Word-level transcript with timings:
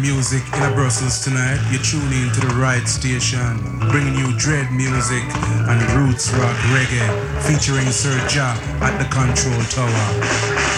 music 0.00 0.42
in 0.54 0.62
a 0.62 0.72
Brussels 0.74 1.22
tonight, 1.24 1.58
you're 1.70 1.82
tuning 1.82 2.28
into 2.28 2.40
the 2.40 2.54
right 2.54 2.86
station, 2.86 3.58
bringing 3.90 4.14
you 4.14 4.36
dread 4.38 4.70
music 4.72 5.22
and 5.68 5.80
roots 5.92 6.32
rock 6.34 6.56
reggae, 6.72 7.42
featuring 7.42 7.86
Sir 7.90 8.16
at 8.80 8.98
the 8.98 9.08
control 9.10 9.60
tower. 9.70 10.77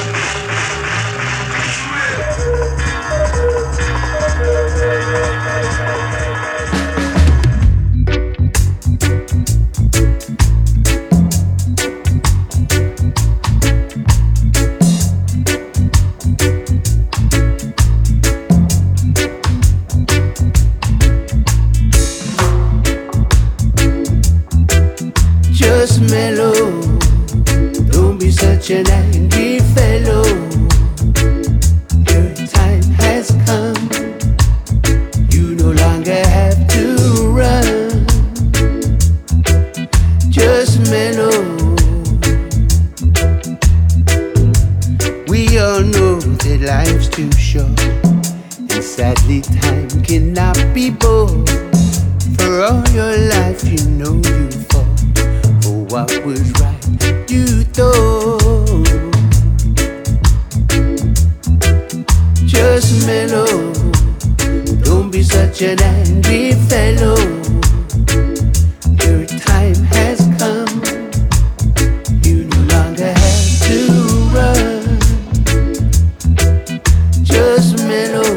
Just 77.33 77.85
mellow. 77.85 78.30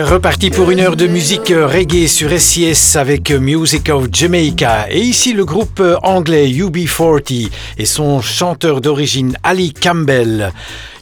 Reparti 0.00 0.48
pour 0.48 0.70
une 0.70 0.80
heure 0.80 0.96
de 0.96 1.06
musique 1.06 1.52
reggae 1.54 2.06
sur 2.06 2.30
SIS 2.40 2.96
avec 2.96 3.30
Music 3.30 3.90
of 3.90 4.08
Jamaica. 4.10 4.86
Et 4.90 5.00
ici 5.00 5.34
le 5.34 5.44
groupe 5.44 5.82
anglais 6.02 6.48
UB40 6.48 7.50
et 7.76 7.84
son 7.84 8.22
chanteur 8.22 8.80
d'origine 8.80 9.36
Ali 9.42 9.74
Campbell. 9.74 10.50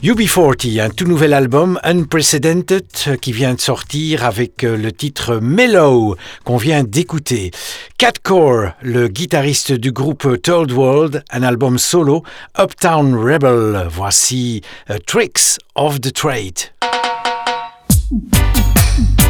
UB40, 0.03 0.81
un 0.81 0.89
tout 0.89 1.05
nouvel 1.05 1.33
album 1.33 1.79
Unprecedented 1.83 2.85
qui 3.21 3.31
vient 3.31 3.53
de 3.53 3.61
sortir 3.61 4.25
avec 4.25 4.63
le 4.63 4.91
titre 4.91 5.39
Mellow 5.41 6.17
qu'on 6.43 6.57
vient 6.57 6.83
d'écouter. 6.83 7.51
Cat 7.97 8.13
Core, 8.21 8.71
le 8.81 9.07
guitariste 9.07 9.71
du 9.71 9.93
groupe 9.93 10.41
Told 10.41 10.71
World, 10.73 11.23
un 11.31 11.43
album 11.43 11.77
solo 11.77 12.23
Uptown 12.59 13.15
Rebel. 13.15 13.87
Voici 13.89 14.61
Tricks 15.05 15.59
of 15.75 16.01
the 16.01 16.11
Trade. 16.11 16.71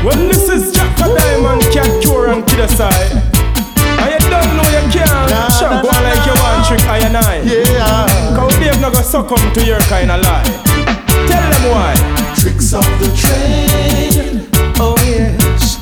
When 0.03 0.29
this 0.29 0.49
is 0.49 0.73
Jack 0.73 0.97
for 0.97 1.13
Diamond, 1.13 1.61
Cat 1.69 1.85
Coore 2.03 2.33
and 2.33 2.41
Kid 2.47 2.61
aside. 2.61 3.11
And 4.01 4.09
you 4.09 4.29
don't 4.33 4.49
know 4.57 4.65
you 4.73 4.81
can't 4.89 5.05
nah, 5.29 5.45
nah, 5.45 5.77
nah, 5.77 6.01
like 6.01 6.25
you 6.25 6.33
want 6.41 6.65
trick 6.65 6.81
I 6.89 7.05
and 7.05 7.15
I. 7.15 7.41
Yeah. 7.45 8.35
Cause 8.35 8.57
they've 8.57 8.81
not 8.81 8.93
gonna 8.93 9.05
succumb 9.05 9.53
to 9.53 9.63
your 9.63 9.79
kind 9.81 10.09
of 10.09 10.21
lie. 10.23 10.41
Tell 11.29 11.45
them 11.53 11.69
why. 11.69 11.93
Tricks 12.35 12.73
of 12.73 12.81
the 12.97 13.13
trade. 13.13 14.49
Oh 14.81 14.97
yes. 15.05 15.77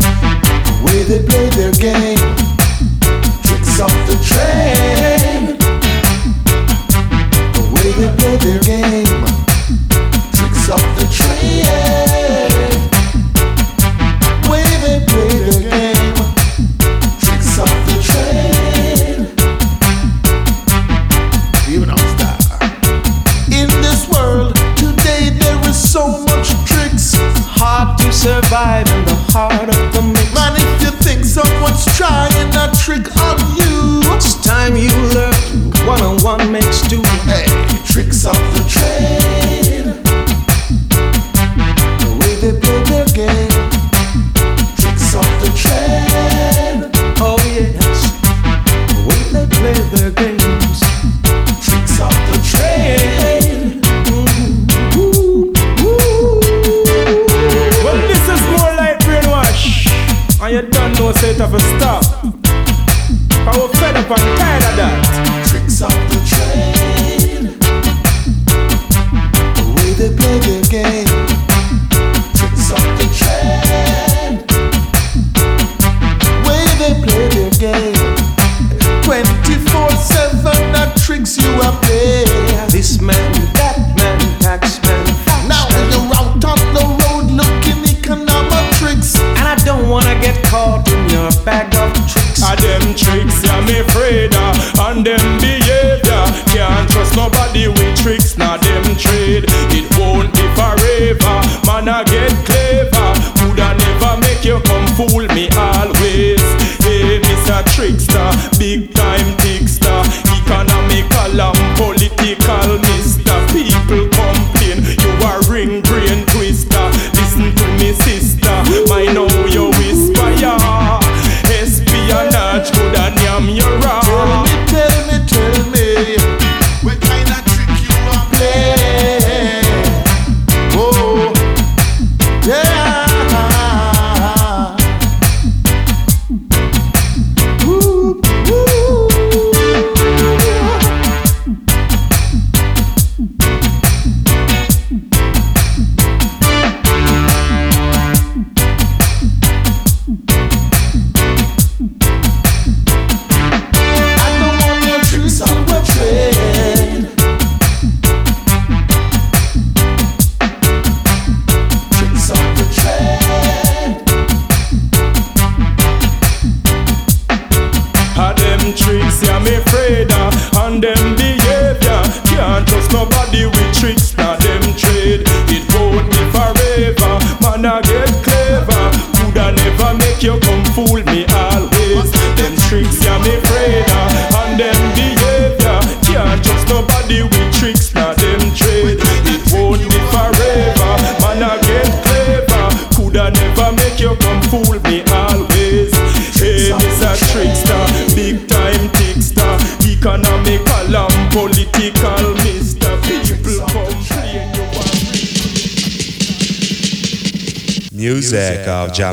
The 0.67 0.75
way 0.83 1.03
they 1.07 1.23
play 1.23 1.47
their 1.55 1.71
game. 1.79 2.19
Tricks 3.39 3.79
of 3.79 3.95
the 4.03 4.19
trade. 4.19 5.55
The 7.55 7.63
way 7.71 7.87
they 7.95 8.11
play 8.19 8.35
their 8.35 8.59
game. 8.67 9.23
Tricks 10.35 10.67
of 10.67 10.83
the 10.99 11.07
trade. 11.09 12.08
vibe 28.49 28.89
in 28.97 29.05
the 29.05 29.15
heart 29.31 29.69
of 29.69 29.93
the 29.93 30.01
mix. 30.01 30.33
Man, 30.33 30.57
if 30.57 30.81
you 30.81 30.91
think 31.05 31.23
someone's 31.23 31.85
trying 31.95 32.49
a 32.57 32.73
trick 32.73 33.05
on 33.17 33.37
you, 33.55 34.01
it's 34.15 34.43
time 34.43 34.75
you 34.75 34.89
learn. 35.13 35.69
One 35.85 36.01
on 36.01 36.17
one 36.23 36.51
makes 36.51 36.81
two. 36.89 37.03
Hey, 37.29 37.45
tricks 37.85 38.25
of 38.25 38.33
the 38.53 38.65
trade. 38.67 39.18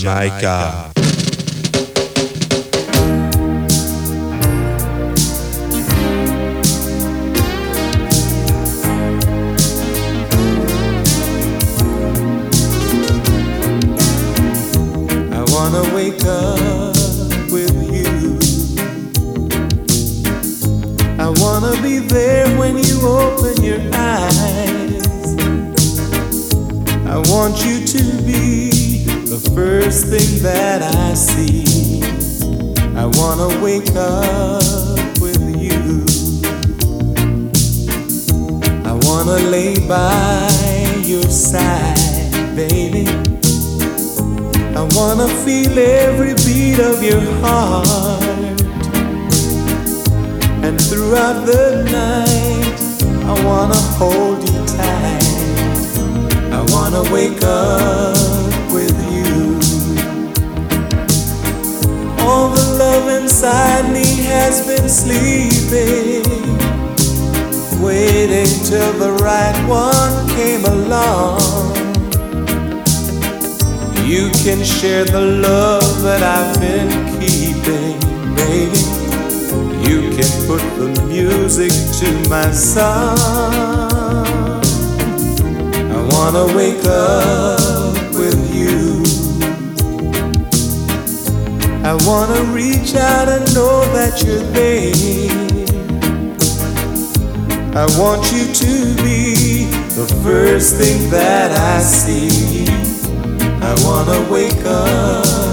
my 0.07 0.41
God. 0.41 0.96
throughout 51.07 51.47
the 51.47 51.85
night. 51.93 52.79
I 53.31 53.35
wanna 53.45 53.81
hold 53.99 54.43
you 54.43 54.59
tight. 54.67 55.37
I 56.59 56.61
wanna 56.75 57.03
wake 57.15 57.43
up 57.45 58.17
with 58.73 58.97
you. 59.15 59.35
All 62.27 62.49
the 62.49 62.67
love 62.83 63.23
inside 63.23 63.85
me 63.93 64.07
has 64.33 64.67
been 64.67 64.89
sleeping, 64.89 66.25
waiting 67.81 68.53
till 68.71 68.93
the 69.05 69.13
right 69.23 69.59
one 69.69 70.29
came 70.31 70.65
along. 70.65 71.41
You 74.05 74.31
can 74.43 74.65
share 74.65 75.05
the 75.05 75.21
love 75.21 76.03
that 76.03 76.23
I've 76.25 76.61
been 76.61 76.91
keeping, 77.21 78.01
baby. 78.35 78.96
You 79.87 80.11
can 80.11 80.31
put 80.49 80.63
the 80.79 81.05
music 81.07 81.71
to 82.01 82.29
my 82.29 82.51
song. 82.51 83.17
I 85.95 86.09
wanna 86.11 86.53
wake 86.57 86.85
up 86.87 87.95
with 88.15 88.53
you. 88.53 89.05
I 91.85 91.95
wanna 92.05 92.43
reach 92.53 92.97
out 92.97 93.29
and 93.29 93.55
know 93.55 93.85
that 93.95 94.21
you're 94.25 94.43
there. 94.59 94.93
I 97.77 97.87
want 97.97 98.33
you 98.33 98.53
to 98.53 99.03
be 99.05 99.67
the 99.95 100.07
first 100.25 100.77
thing 100.77 101.11
that 101.11 101.53
I 101.53 101.81
see. 101.81 102.67
I 103.63 103.73
wanna 103.85 104.29
wake 104.33 104.65
up. 104.65 105.46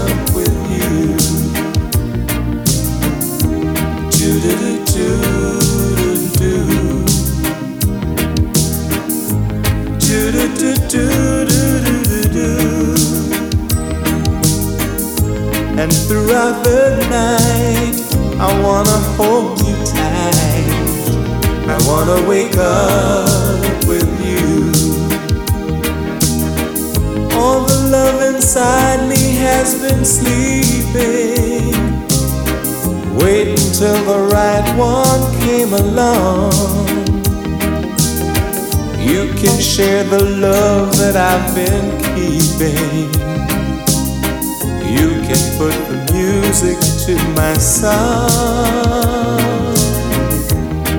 And 15.84 15.92
throughout 15.92 16.64
the 16.64 16.96
night, 17.10 17.94
I 18.40 18.48
wanna 18.62 18.98
hold 19.18 19.60
you 19.60 19.76
tight. 19.84 20.64
I 21.68 21.76
wanna 21.86 22.26
wake 22.26 22.56
up 22.56 23.84
with 23.84 24.08
you. 24.24 24.72
All 27.38 27.66
the 27.66 27.76
love 27.90 28.22
inside 28.34 29.06
me 29.10 29.34
has 29.44 29.74
been 29.78 30.06
sleeping. 30.06 31.74
Wait 33.18 33.48
until 33.48 33.98
the 34.10 34.20
right 34.32 34.66
one 34.78 35.22
came 35.42 35.74
along. 35.74 36.54
You 38.98 39.34
can 39.34 39.60
share 39.60 40.04
the 40.04 40.24
love 40.24 40.96
that 40.96 41.14
I've 41.14 41.54
been 41.54 42.00
keeping. 42.14 43.33
Can 45.26 45.56
put 45.56 45.72
the 45.88 46.12
music 46.12 46.78
to 47.06 47.14
my 47.32 47.54
song. 47.54 47.94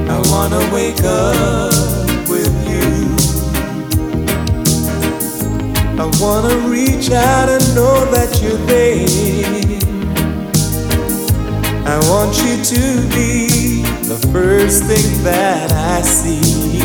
I 0.10 0.18
wanna 0.32 0.68
wake 0.74 1.04
up 1.04 2.28
with 2.28 2.52
you. 2.68 3.16
I 6.02 6.06
wanna 6.20 6.58
reach 6.68 7.12
out 7.12 7.50
and 7.50 7.76
know 7.76 8.06
that 8.16 8.42
you're 8.42 8.58
there. 8.66 9.06
I 11.86 11.98
want 12.10 12.36
you 12.44 12.64
to 12.74 13.08
be 13.14 13.84
the 14.10 14.18
first 14.34 14.86
thing 14.86 15.24
that 15.24 15.72
I 15.72 16.02
see. 16.02 16.82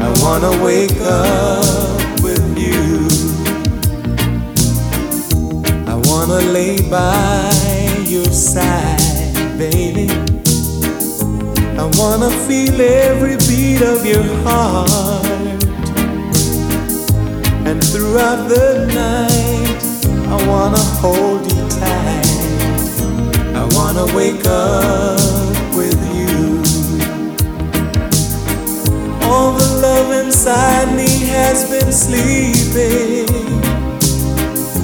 I 0.00 0.12
wanna 0.20 0.64
wake 0.64 1.00
up 1.02 1.99
I 6.30 6.34
wanna 6.34 6.52
lay 6.52 6.80
by 6.88 7.50
your 8.06 8.30
side, 8.30 9.58
baby. 9.58 10.08
I 11.76 11.90
wanna 11.98 12.30
feel 12.46 12.80
every 12.80 13.36
beat 13.48 13.82
of 13.82 14.06
your 14.06 14.22
heart. 14.44 15.26
And 17.66 17.82
throughout 17.82 18.48
the 18.48 18.86
night, 18.94 19.82
I 20.28 20.36
wanna 20.46 20.78
hold 21.02 21.50
you 21.50 21.68
tight. 21.68 22.30
I 23.56 23.64
wanna 23.74 24.06
wake 24.14 24.46
up 24.46 25.18
with 25.74 25.98
you. 26.14 26.62
All 29.28 29.50
the 29.58 29.68
love 29.82 30.12
inside 30.24 30.94
me 30.94 31.08
has 31.26 31.68
been 31.68 31.90
sleeping, 31.90 33.26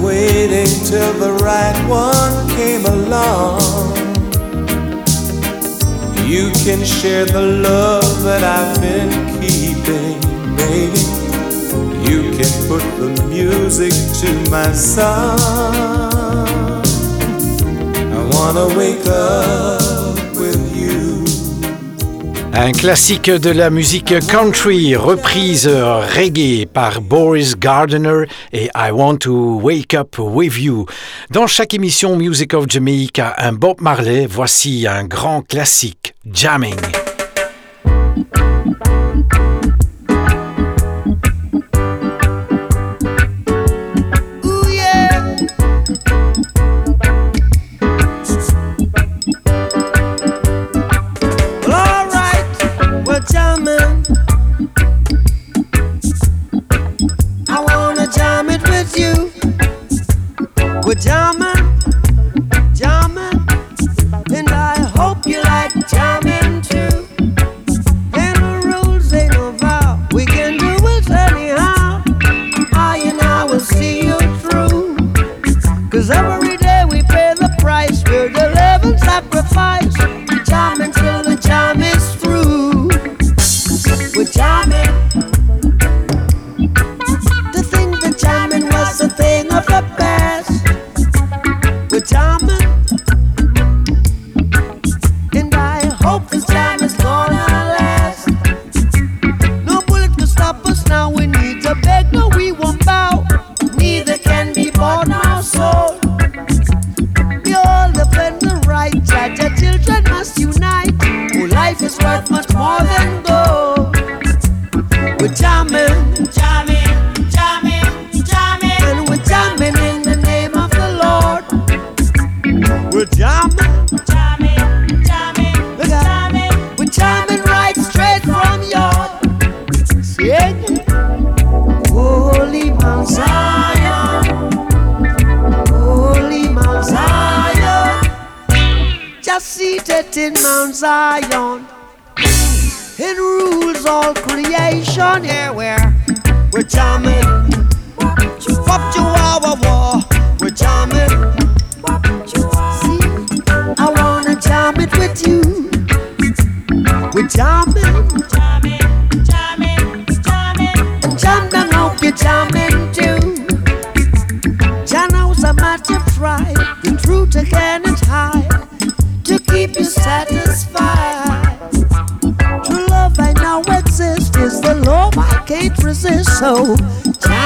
waiting 0.01 0.67
till 0.85 1.13
the 1.13 1.33
right 1.43 1.77
one 1.87 2.49
came 2.55 2.85
along. 2.85 3.61
You 6.27 6.51
can 6.63 6.83
share 6.83 7.25
the 7.25 7.41
love 7.41 8.23
that 8.23 8.43
I've 8.43 8.81
been 8.81 9.09
keeping, 9.41 10.19
baby. 10.57 10.99
You 12.09 12.31
can 12.37 12.51
put 12.67 12.83
the 12.99 13.25
music 13.29 13.93
to 14.21 14.49
my 14.49 14.71
song. 14.73 15.39
I 18.11 18.29
wanna 18.33 18.75
wake 18.77 19.05
up. 19.07 19.86
Un 22.59 22.71
classique 22.71 23.29
de 23.29 23.51
la 23.51 23.69
musique 23.69 24.15
country, 24.27 24.95
reprise 24.95 25.67
reggae 25.67 26.65
par 26.65 27.01
Boris 27.01 27.55
Gardner 27.55 28.23
et 28.51 28.71
I 28.75 28.89
Want 28.91 29.17
to 29.17 29.59
Wake 29.61 29.93
Up 29.93 30.17
With 30.17 30.57
You. 30.57 30.87
Dans 31.29 31.45
chaque 31.45 31.75
émission 31.75 32.15
Music 32.15 32.55
of 32.55 32.65
Jamaica, 32.67 33.35
un 33.37 33.53
Bob 33.53 33.79
Marley, 33.79 34.25
voici 34.25 34.87
un 34.87 35.03
grand 35.03 35.43
classique, 35.43 36.15
Jamming. 36.25 36.73
Diamond. 60.97 61.76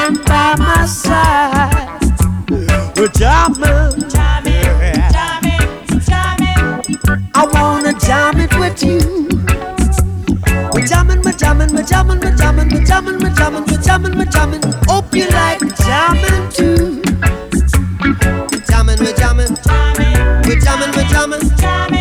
man 0.02 0.14
by 0.26 0.56
my 0.58 0.86
side. 0.86 2.00
Well, 2.96 3.08
jam 3.10 3.54
it, 3.54 4.10
jam 4.10 4.48
it, 4.48 5.12
jam 5.14 5.46
it, 5.46 6.02
jam 6.08 6.38
it. 6.40 7.20
I 7.36 7.46
wanna 7.54 7.94
jam 8.00 8.40
it 8.40 8.54
with 8.58 8.84
you. 8.84 9.28
We're 10.74 10.88
jamming, 10.88 11.22
we're 11.22 11.34
jamming, 11.34 11.74
we're 11.74 11.84
jamming, 11.84 12.20
we're 12.20 12.36
jamming, 12.36 12.70
we're 12.70 12.86
jamming, 12.86 13.20
we're 13.20 13.34
jamming, 13.34 13.66
we're 13.68 13.82
jamming, 13.82 14.18
we're 14.18 14.26
jamming. 14.26 14.62
Hope 14.88 15.14
you 15.14 15.28
like 15.30 15.60
jamming 15.78 16.50
too. 16.50 17.02
We're 18.52 18.66
jamming, 18.70 19.00
we're 19.00 19.16
jamming, 19.16 19.54
we're 20.46 20.60
jamming, 20.60 20.92
we're 20.96 21.10
jamming. 21.10 22.01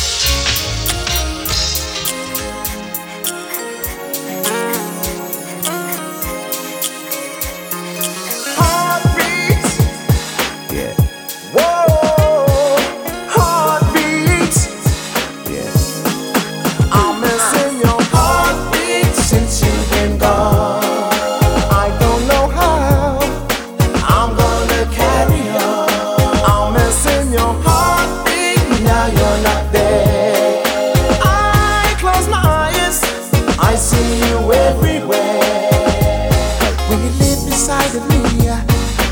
me. 38.09 38.21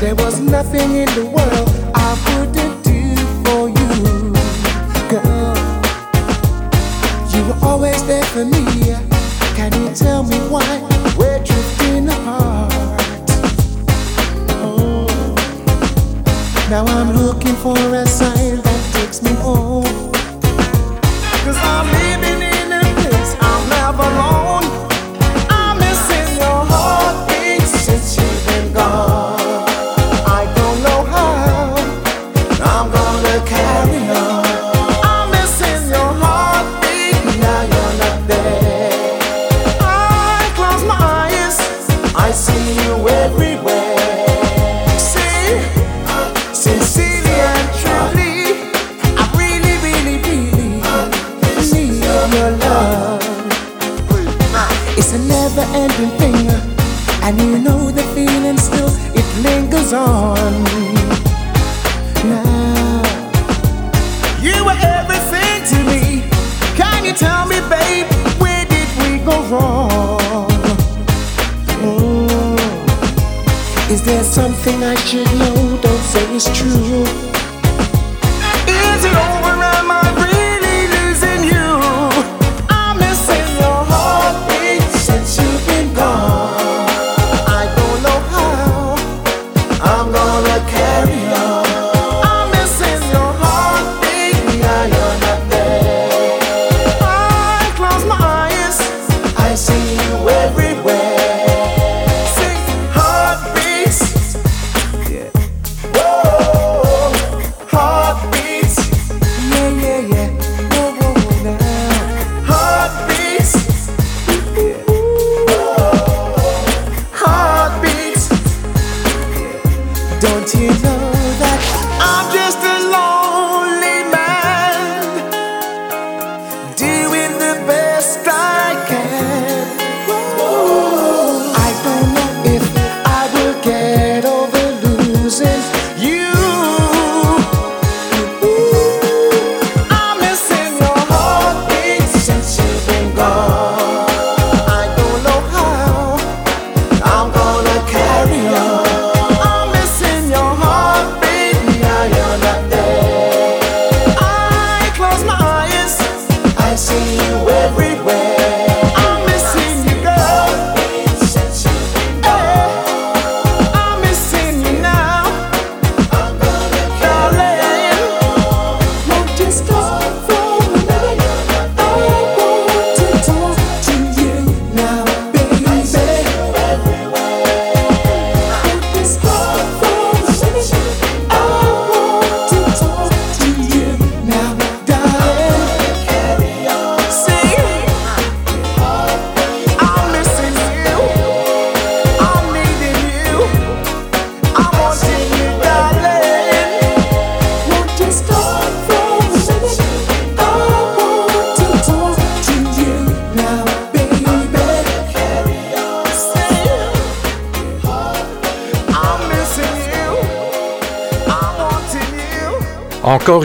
There 0.00 0.14
was 0.14 0.40
nothing 0.40 0.94
in 0.94 1.08
the 1.14 1.26
world 1.26 1.68
I 1.94 2.38
wouldn't. 2.38 2.69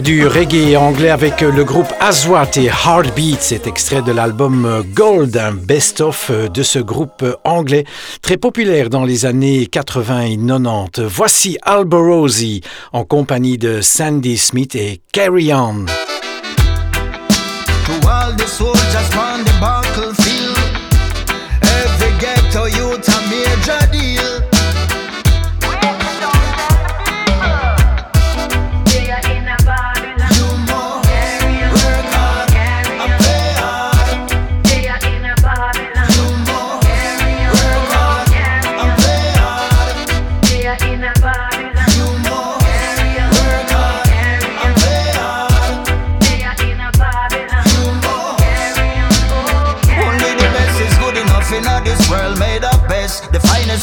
Du 0.05 0.27
reggae 0.27 0.77
anglais 0.77 1.09
avec 1.09 1.41
le 1.41 1.63
groupe 1.63 1.91
Aswat 1.99 2.51
et 2.57 2.67
Heartbeat. 2.67 3.41
C'est 3.41 3.65
extrait 3.65 4.03
de 4.03 4.11
l'album 4.11 4.83
Gold, 4.93 5.35
un 5.35 5.53
best-of 5.53 6.29
de 6.31 6.61
ce 6.61 6.77
groupe 6.77 7.25
anglais 7.43 7.85
très 8.21 8.37
populaire 8.37 8.91
dans 8.91 9.03
les 9.03 9.25
années 9.25 9.65
80 9.65 10.21
et 10.21 10.37
90. 10.37 11.01
Voici 11.07 11.57
Alborosi 11.63 12.61
en 12.93 13.03
compagnie 13.03 13.57
de 13.57 13.81
Sandy 13.81 14.37
Smith 14.37 14.75
et 14.75 15.01
Carry 15.11 15.51
On. 15.51 15.85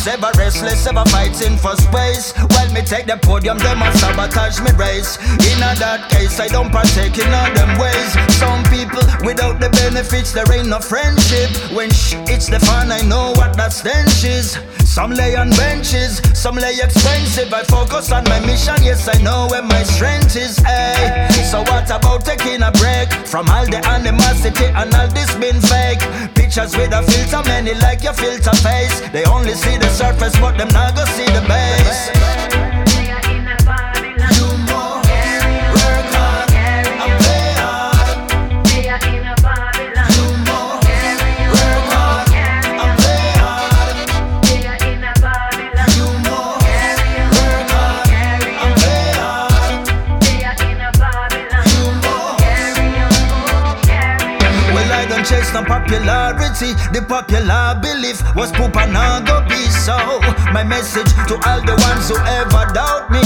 Ever 0.06 0.30
restless, 0.36 0.86
ever 0.86 1.04
fighting 1.06 1.56
for 1.56 1.76
space. 1.76 2.32
Me 2.72 2.80
take 2.80 3.04
the 3.06 3.18
podium, 3.20 3.58
them 3.58 3.82
a 3.82 3.92
sabotage 3.98 4.60
me 4.60 4.72
race. 4.80 5.16
In 5.52 5.60
a 5.60 5.76
that 5.76 6.08
case, 6.10 6.40
I 6.40 6.48
don't 6.48 6.70
partake 6.72 7.18
in 7.20 7.28
all 7.28 7.52
them 7.52 7.76
ways. 7.76 8.12
Some 8.40 8.64
people, 8.72 9.04
without 9.24 9.60
the 9.60 9.68
benefits, 9.68 10.32
there 10.32 10.48
ain't 10.52 10.68
no 10.68 10.80
friendship. 10.80 11.52
When 11.76 11.90
sh- 11.90 12.16
it's 12.32 12.48
the 12.48 12.58
fun, 12.60 12.90
I 12.90 13.02
know 13.02 13.32
what 13.36 13.56
that 13.60 13.72
stench 13.72 14.24
is. 14.24 14.56
Some 14.88 15.12
lay 15.12 15.36
on 15.36 15.50
benches, 15.50 16.20
some 16.32 16.56
lay 16.56 16.80
expensive. 16.80 17.52
I 17.52 17.62
focus 17.64 18.10
on 18.10 18.24
my 18.24 18.40
mission, 18.40 18.76
yes, 18.80 19.08
I 19.08 19.20
know 19.20 19.48
where 19.50 19.62
my 19.62 19.82
strength 19.84 20.36
is. 20.36 20.56
Hey, 20.58 21.28
so 21.50 21.60
what 21.68 21.88
about 21.92 22.24
taking 22.24 22.62
a 22.62 22.72
break 22.72 23.12
from 23.28 23.48
all 23.48 23.64
the 23.68 23.84
animosity 23.84 24.64
and 24.64 24.92
all 24.94 25.08
this 25.08 25.32
been 25.36 25.60
fake? 25.60 26.00
Pictures 26.34 26.76
with 26.76 26.92
a 26.92 27.02
filter, 27.04 27.46
many 27.48 27.74
like 27.84 28.02
your 28.02 28.14
filter 28.14 28.56
face. 28.64 29.00
They 29.12 29.24
only 29.24 29.54
see 29.54 29.76
the 29.76 29.88
surface, 29.88 30.36
but 30.40 30.56
them 30.56 30.68
not 30.68 30.96
go 30.96 31.04
see 31.12 31.28
the 31.36 31.44
base. 31.44 32.41
No 55.62 55.68
popularity. 55.68 56.74
The 56.92 57.04
popular 57.06 57.78
belief 57.80 58.22
was 58.34 58.52
poop 58.52 58.76
and 58.76 58.92
not 58.92 59.26
go 59.26 59.40
be 59.48 59.62
so. 59.70 59.96
My 60.52 60.64
message 60.64 61.10
to 61.28 61.34
all 61.48 61.60
the 61.60 61.76
ones 61.88 62.08
who 62.08 62.16
ever 62.18 62.72
doubt 62.72 63.10
me. 63.10 63.22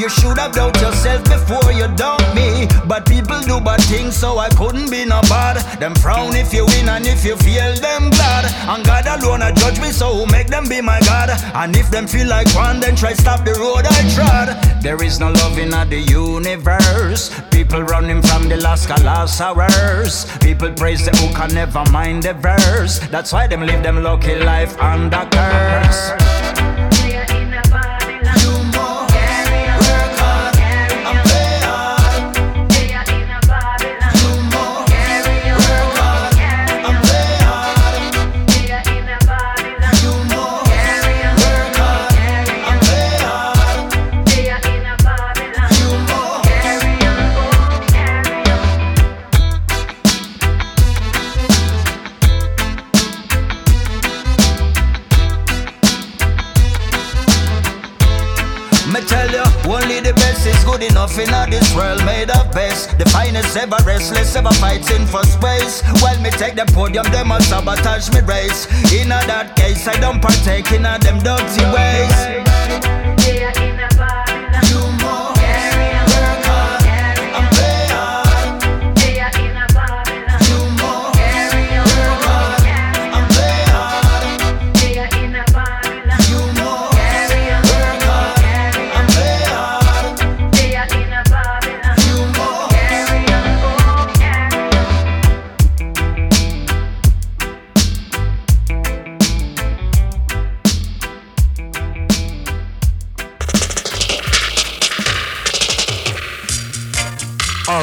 You 0.00 0.08
should 0.08 0.38
have 0.38 0.52
doubt 0.52 0.80
yourself 0.80 1.24
before 1.24 1.72
you 1.72 1.88
doubt 1.96 2.24
me. 2.34 2.68
But 2.86 3.06
people 3.06 3.40
do 3.40 3.60
bad 3.60 3.80
things, 3.82 4.16
so 4.16 4.38
I 4.38 4.48
couldn't 4.50 4.90
be 4.90 5.04
no 5.04 5.20
bad. 5.22 5.56
Them 5.80 5.94
frown 5.94 6.36
if 6.36 6.52
you 6.52 6.66
win 6.66 6.88
and 6.88 7.06
if 7.06 7.24
you 7.24 7.36
feel 7.36 7.74
them 7.76 8.10
glad. 8.10 8.44
And 8.68 8.84
God 8.84 9.06
alone 9.06 9.42
a 9.42 9.52
judge 9.52 9.80
me, 9.80 9.90
so 9.90 10.26
make 10.26 10.48
them 10.48 10.68
be 10.68 10.80
my 10.80 11.00
God? 11.00 11.30
And 11.54 11.76
if 11.76 11.90
them 11.90 12.06
feel 12.06 12.28
like 12.28 12.48
one, 12.54 12.80
then 12.80 12.96
try 12.96 13.12
stop 13.12 13.44
the 13.44 13.54
road 13.54 13.86
I 13.86 14.00
trod. 14.14 14.82
There 14.82 15.02
is 15.02 15.18
no 15.18 15.30
love 15.30 15.58
in 15.58 15.70
the 15.70 15.98
universe. 15.98 17.30
People 17.50 17.82
running 17.82 18.22
from 18.22 18.48
the 18.48 18.56
last 18.56 18.88
last 19.02 19.40
hours. 19.40 20.26
People 20.40 20.72
praise 20.72 21.04
the 21.04 21.10
who 21.16 21.32
can 21.34 21.54
never 21.54 21.73
mind 21.90 22.22
the 22.22 22.34
verse. 22.34 23.00
That's 23.10 23.32
why 23.32 23.46
them 23.46 23.62
live 23.66 23.82
them 23.82 24.02
lucky 24.02 24.36
life 24.36 24.78
under 24.80 25.26
curse. 25.30 26.23
Nothing 61.16 61.34
of 61.34 61.50
this 61.50 61.74
world 61.76 62.04
made 62.04 62.30
of 62.30 62.50
best. 62.52 62.98
The 62.98 63.04
finest 63.10 63.56
ever 63.56 63.76
restless, 63.84 64.34
ever 64.34 64.52
fighting 64.54 65.06
for 65.06 65.22
space. 65.24 65.82
While 66.02 66.20
me 66.20 66.30
take 66.30 66.56
the 66.56 66.66
podium, 66.72 67.04
them 67.12 67.30
a 67.30 67.40
sabotage 67.40 68.12
me 68.12 68.20
race. 68.20 68.66
In 68.92 69.08
that 69.10 69.54
case, 69.56 69.86
I 69.86 69.98
don't 70.00 70.20
partake 70.20 70.72
in 70.72 70.82
them 70.82 71.18
dirty 71.22 71.64
ways. 71.70 72.34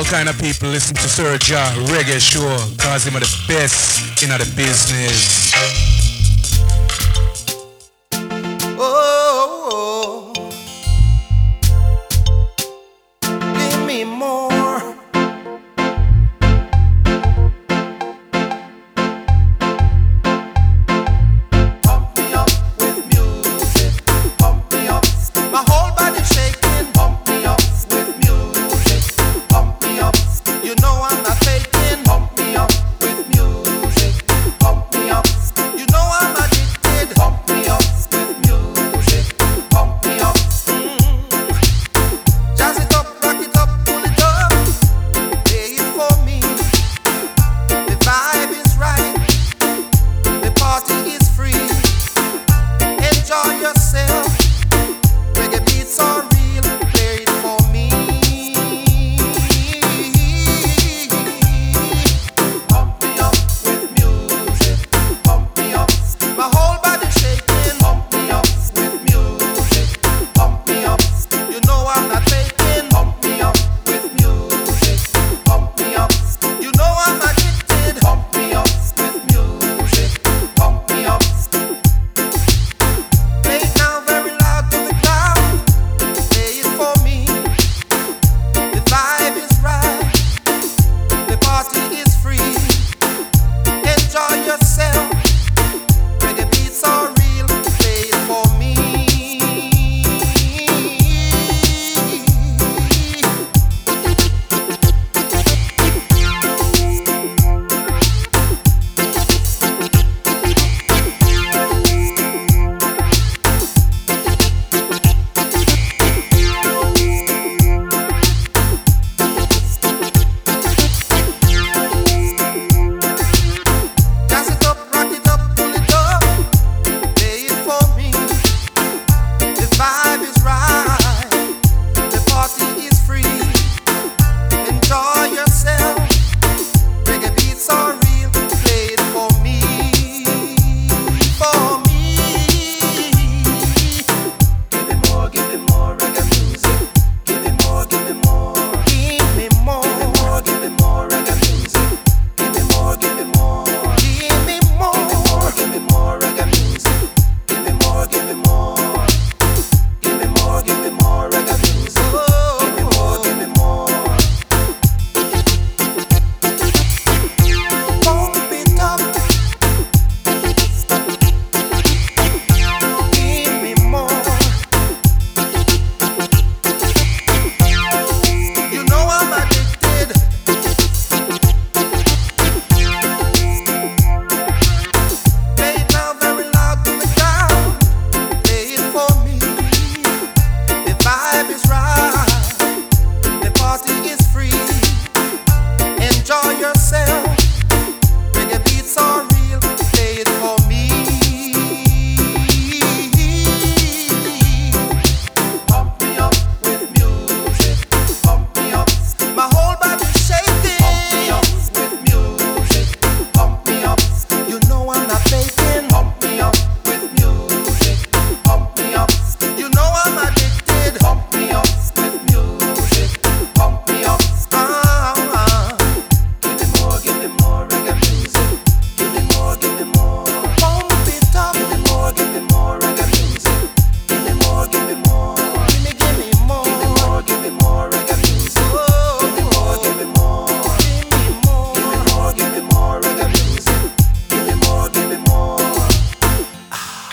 All 0.01 0.05
kind 0.05 0.29
of 0.29 0.39
people 0.39 0.67
listen 0.69 0.95
to 0.95 1.07
Sir 1.07 1.37
Jah 1.37 1.75
Reggae 1.93 2.19
Show 2.19 2.57
cause 2.83 3.05
him 3.05 3.15
are 3.15 3.19
the 3.19 3.43
best 3.47 4.23
in 4.23 4.29
the 4.29 4.37
business. 4.55 5.90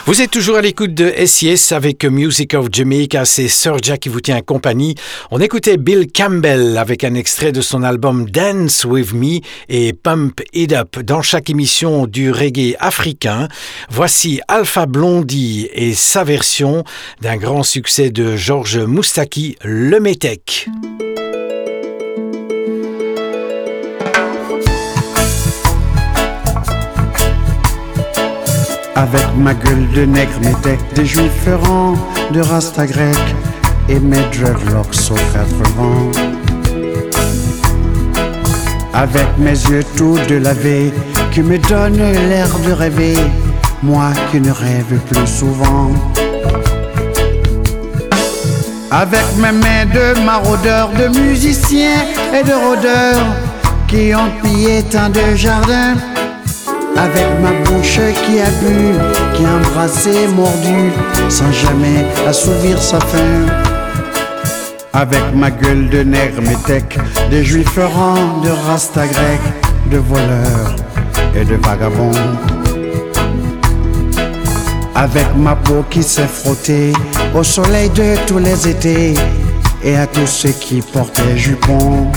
Vous 0.09 0.23
êtes 0.23 0.31
toujours 0.31 0.57
à 0.57 0.63
l'écoute 0.63 0.95
de 0.95 1.13
SIS 1.27 1.71
avec 1.75 2.03
Music 2.07 2.55
of 2.55 2.69
Jamaica, 2.73 3.27
c'est 3.27 3.47
Surja 3.47 3.99
qui 3.99 4.09
vous 4.09 4.23
tient 4.23 4.41
compagnie. 4.41 4.95
On 5.31 5.39
écoutait 5.39 5.77
Bill 5.77 6.07
Campbell 6.11 6.79
avec 6.79 7.05
un 7.05 7.13
extrait 7.13 7.53
de 7.53 7.61
son 7.61 7.83
album 7.83 8.25
Dance 8.31 8.87
With 8.87 9.13
Me 9.13 9.41
et 9.69 9.93
Pump 9.93 10.41
It 10.55 10.73
Up 10.73 10.99
dans 11.01 11.21
chaque 11.21 11.51
émission 11.51 12.07
du 12.07 12.31
reggae 12.31 12.75
africain. 12.79 13.49
Voici 13.91 14.41
Alpha 14.49 14.87
Blondie 14.87 15.69
et 15.75 15.93
sa 15.93 16.25
version 16.25 16.85
d'un 17.21 17.37
grand 17.37 17.63
succès 17.63 18.09
de 18.09 18.35
Georges 18.35 18.79
Moustaki, 18.79 19.57
Le 19.63 20.01
Métèque. 20.01 20.71
Avec 28.99 29.29
ma 29.37 29.55
gueule 29.55 29.89
de 29.95 30.05
nègre, 30.05 30.41
mes 30.43 30.57
decks, 30.65 30.93
des 30.97 31.07
juifs 31.07 31.49
de 32.33 32.41
rasta 32.41 32.85
grec 32.85 33.17
et 33.89 34.01
mes 34.01 34.25
dreadlocks 34.33 35.13
aux 35.13 35.33
quatre 35.33 35.63
vents. 35.77 36.11
Avec 38.93 39.29
mes 39.39 39.53
yeux 39.53 39.85
tout 39.97 40.19
de 40.29 40.35
laver, 40.35 40.93
qui 41.31 41.43
me 41.43 41.59
donnent 41.59 42.13
l'air 42.29 42.49
de 42.67 42.73
rêver, 42.73 43.15
moi 43.85 44.11
qui 44.33 44.41
ne 44.41 44.51
rêve 44.51 44.99
plus 45.09 45.29
souvent. 45.29 45.93
Avec 48.91 49.27
mes 49.37 49.53
mains 49.53 49.87
de 49.95 50.25
maraudeurs, 50.25 50.91
de 50.99 51.07
musiciens 51.21 52.03
et 52.35 52.43
de 52.43 52.53
rôdeurs, 52.53 53.27
qui 53.87 54.13
ont 54.13 54.33
pillé 54.43 54.83
tant 54.91 55.09
de 55.09 55.37
jardins 55.37 55.95
avec 56.99 57.27
ma 57.41 57.53
bouche 57.65 58.01
qui 58.25 58.41
a 58.41 58.51
bu, 58.61 58.95
qui 59.35 59.45
a 59.45 59.55
embrassé, 59.57 60.27
mordu, 60.35 60.91
sans 61.29 61.53
jamais 61.53 62.05
assouvir 62.27 62.81
sa 62.83 62.99
faim. 63.01 63.47
Avec 64.93 65.23
ma 65.35 65.51
gueule 65.51 65.89
de 65.91 66.03
nègre 66.03 66.43
métèque, 66.43 66.99
de 67.31 67.43
juifs 67.43 67.79
errants, 67.79 68.41
de 68.43 68.51
rasta 68.67 69.07
grec, 69.07 69.41
de 69.91 69.99
voleurs 69.99 70.75
et 71.37 71.45
de 71.45 71.55
vagabonds. 71.55 72.11
Avec 74.95 75.27
ma 75.37 75.55
peau 75.55 75.85
qui 75.89 76.03
s'est 76.03 76.27
frottée 76.27 76.93
au 77.35 77.45
soleil 77.45 77.89
de 77.91 78.17
tous 78.27 78.39
les 78.39 78.69
étés 78.69 79.15
et 79.85 79.97
à 79.97 80.07
tous 80.07 80.27
ceux 80.27 80.51
qui 80.51 80.83
portaient 80.83 81.37
jupons. 81.37 82.11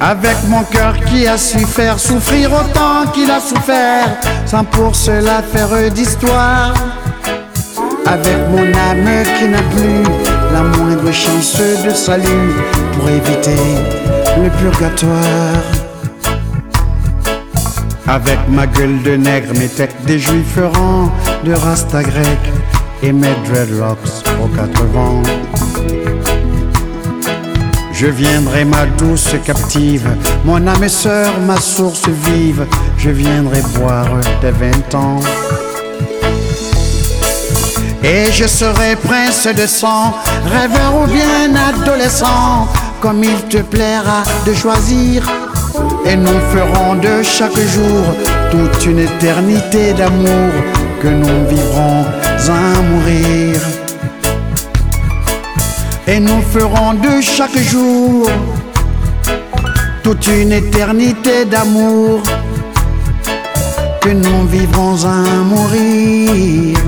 Avec 0.00 0.36
mon 0.48 0.62
cœur 0.62 0.94
qui 1.06 1.26
a 1.26 1.36
su 1.36 1.58
faire 1.66 1.98
souffrir 1.98 2.52
autant 2.52 3.10
qu'il 3.12 3.30
a 3.30 3.40
souffert, 3.40 4.06
sans 4.46 4.62
pour 4.64 4.94
cela 4.94 5.42
faire 5.42 5.90
d'histoire. 5.90 6.72
Avec 8.06 8.38
mon 8.50 8.62
âme 8.62 9.24
qui 9.38 9.48
n'a 9.48 9.62
plus 9.74 10.04
la 10.52 10.62
moindre 10.62 11.12
chance 11.12 11.60
de 11.84 11.90
salut 11.90 12.54
pour 12.92 13.08
éviter 13.08 13.56
le 14.40 14.48
purgatoire. 14.50 15.62
Avec 18.06 18.38
ma 18.48 18.66
gueule 18.66 19.02
de 19.02 19.16
nègre, 19.16 19.52
mes 19.58 19.68
têtes 19.68 19.96
des 20.06 20.18
juifs 20.18 20.56
errants, 20.56 21.10
de 21.44 21.52
rasta 21.52 22.02
grec 22.02 22.38
et 23.02 23.12
mes 23.12 23.34
dreadlocks 23.48 23.98
aux 24.42 24.48
quatre 24.56 24.84
vents. 24.84 25.22
Je 28.00 28.06
viendrai 28.06 28.64
ma 28.64 28.86
douce 28.96 29.34
captive, 29.44 30.08
mon 30.44 30.64
âme 30.68 30.88
sœur, 30.88 31.32
ma 31.44 31.56
source 31.56 32.06
vive, 32.26 32.64
je 32.96 33.10
viendrai 33.10 33.60
boire 33.74 34.20
tes 34.40 34.52
vingt 34.52 34.94
ans. 34.94 35.18
Et 38.04 38.30
je 38.30 38.46
serai 38.46 38.94
prince 39.02 39.48
de 39.48 39.66
sang, 39.66 40.14
rêveur 40.44 40.94
ou 41.02 41.06
bien 41.08 41.52
adolescent, 41.56 42.68
comme 43.00 43.24
il 43.24 43.40
te 43.48 43.62
plaira 43.62 44.22
de 44.46 44.54
choisir. 44.54 45.28
Et 46.06 46.14
nous 46.14 46.40
ferons 46.52 46.94
de 46.94 47.24
chaque 47.24 47.58
jour 47.58 48.04
toute 48.52 48.86
une 48.86 49.00
éternité 49.00 49.92
d'amour 49.92 50.52
que 51.02 51.08
nous 51.08 51.48
vivrons 51.48 52.04
à 52.48 52.80
mourir 52.80 53.60
et 56.08 56.20
nous 56.20 56.40
ferons 56.40 56.94
de 56.94 57.20
chaque 57.20 57.58
jour 57.58 58.30
toute 60.02 60.26
une 60.26 60.52
éternité 60.52 61.44
d'amour 61.44 62.22
que 64.00 64.08
nous 64.08 64.46
vivrons 64.46 65.04
à 65.04 65.22
mourir. 65.44 66.78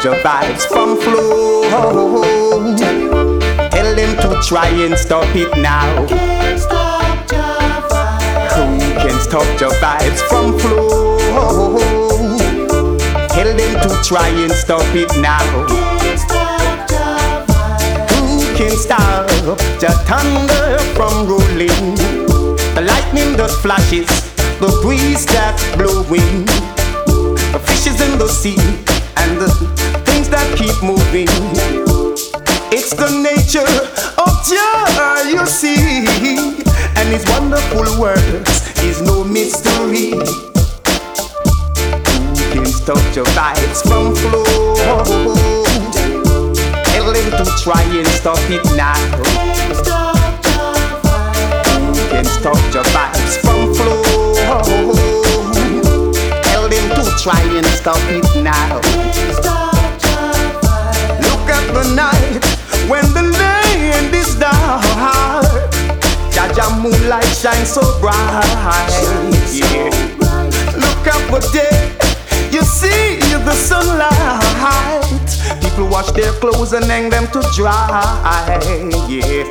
Stop 0.00 0.04
your 0.04 0.22
vibes 0.24 0.66
from 0.66 0.96
flow? 0.96 1.62
Tell 3.70 3.94
them 3.94 4.16
to 4.16 4.40
try 4.46 4.68
and 4.68 4.96
stop 4.96 5.26
it 5.34 5.54
now. 5.58 6.06
Who 8.54 8.78
can 9.00 9.20
stop 9.20 9.60
your 9.60 9.72
vibes 9.72 10.20
from 10.28 10.58
flow? 10.58 11.78
Tell 13.28 13.56
them 13.56 13.80
to 13.82 14.02
try 14.02 14.28
and 14.28 14.52
stop 14.52 14.84
it 14.94 15.14
now. 15.20 15.44
Who 18.08 18.56
can 18.56 18.70
stop 18.70 19.28
the 19.80 19.90
thunder 20.06 20.78
from 20.94 21.28
rolling? 21.28 21.96
The 22.74 22.82
lightning 22.86 23.36
that 23.36 23.50
flashes, 23.50 24.08
the 24.60 24.70
breeze 24.82 25.26
that's 25.26 25.76
blowing, 25.76 26.46
the 27.52 27.60
fishes 27.66 28.00
in 28.00 28.18
the 28.18 28.28
sea, 28.28 28.56
and 29.16 29.38
the 29.38 29.79
keep 30.60 30.82
moving. 30.82 31.26
It's 32.68 32.92
the 32.92 33.08
nature 33.24 33.64
of 34.20 34.32
joy, 34.44 35.32
you 35.32 35.46
see, 35.46 36.04
and 36.96 37.08
His 37.08 37.24
wonderful 37.28 37.98
works 37.98 38.68
is 38.84 39.00
no 39.00 39.24
mystery. 39.24 40.10
Who 42.36 42.44
can 42.52 42.66
stop 42.66 43.00
your 43.16 43.24
vibes 43.36 43.80
from 43.88 44.14
flow? 44.14 44.44
Tell 46.92 47.08
them 47.10 47.30
to 47.40 47.44
try 47.64 47.82
and 47.96 48.06
stop 48.08 48.38
it 48.50 48.64
now. 48.76 49.00
Who 51.88 52.02
can 52.10 52.24
stop 52.26 52.60
your 52.74 52.84
vibes 52.92 53.34
from 53.40 53.72
flow? 53.74 54.04
Tell 56.42 56.68
them 56.68 56.86
to 56.96 57.02
try 57.22 57.40
and 57.56 57.66
stop 57.66 58.02
it 58.10 58.44
now. 58.44 59.19
The 61.80 61.94
night 61.94 62.44
when 62.90 63.04
the 63.14 63.22
land 63.22 64.14
is 64.14 64.34
dark. 64.36 64.84
Jah 66.30 66.52
Jah 66.52 66.68
moonlight 66.76 67.24
shines 67.24 67.72
so 67.72 67.80
bright. 68.00 68.44
Yeah. 69.50 69.88
Look 70.76 71.06
up 71.08 71.24
the 71.32 71.40
day, 71.56 71.96
you 72.52 72.60
see 72.64 73.16
the 73.32 73.54
sunlight. 73.54 75.08
People 75.62 75.88
wash 75.88 76.10
their 76.12 76.32
clothes 76.32 76.74
and 76.74 76.84
hang 76.84 77.08
them 77.08 77.26
to 77.28 77.40
dry. 77.56 78.60
Yeah. 79.08 79.48